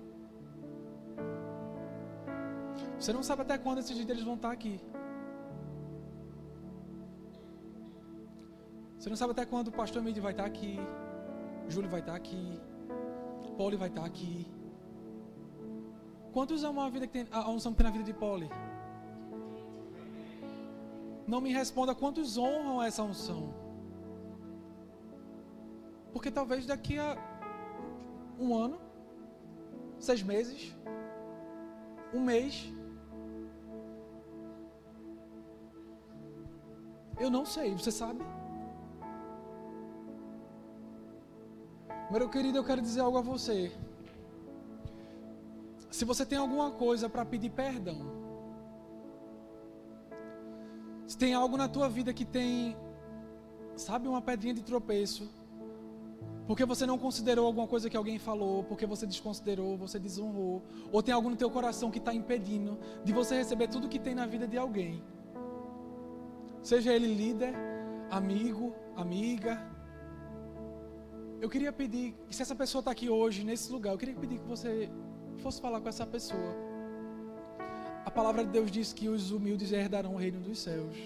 [2.98, 4.80] Você não sabe até quando esses líderes vão estar aqui.
[8.98, 10.76] Você não sabe até quando o pastor Midi vai estar aqui.
[11.68, 12.60] Júlio vai estar aqui.
[13.58, 14.46] Poli vai estar aqui.
[16.32, 18.48] Quantos amam a vida que tem, a unção que tem na vida de Poli?
[21.32, 23.54] Não me responda quantos honram essa unção.
[26.10, 27.18] Porque talvez daqui a
[28.40, 28.80] um ano,
[29.98, 30.74] seis meses,
[32.14, 32.72] um mês,
[37.20, 38.24] eu não sei, você sabe?
[42.10, 43.70] Meu querido, eu quero dizer algo a você.
[45.90, 48.17] Se você tem alguma coisa para pedir perdão,
[51.18, 52.76] tem algo na tua vida que tem,
[53.76, 55.28] sabe, uma pedrinha de tropeço,
[56.46, 61.02] porque você não considerou alguma coisa que alguém falou, porque você desconsiderou, você desonrou, ou
[61.02, 64.26] tem algo no teu coração que está impedindo de você receber tudo que tem na
[64.26, 65.02] vida de alguém.
[66.62, 67.54] Seja ele líder,
[68.10, 69.60] amigo, amiga,
[71.40, 74.46] eu queria pedir se essa pessoa está aqui hoje, nesse lugar, eu queria pedir que
[74.46, 74.90] você
[75.38, 76.67] fosse falar com essa pessoa.
[78.08, 80.96] A palavra de Deus diz que os humildes herdarão o reino dos céus.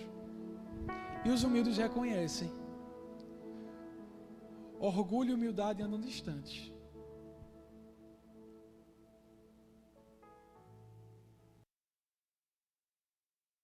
[1.24, 2.48] E os humildes reconhecem.
[4.78, 6.72] Orgulho e humildade andam distantes.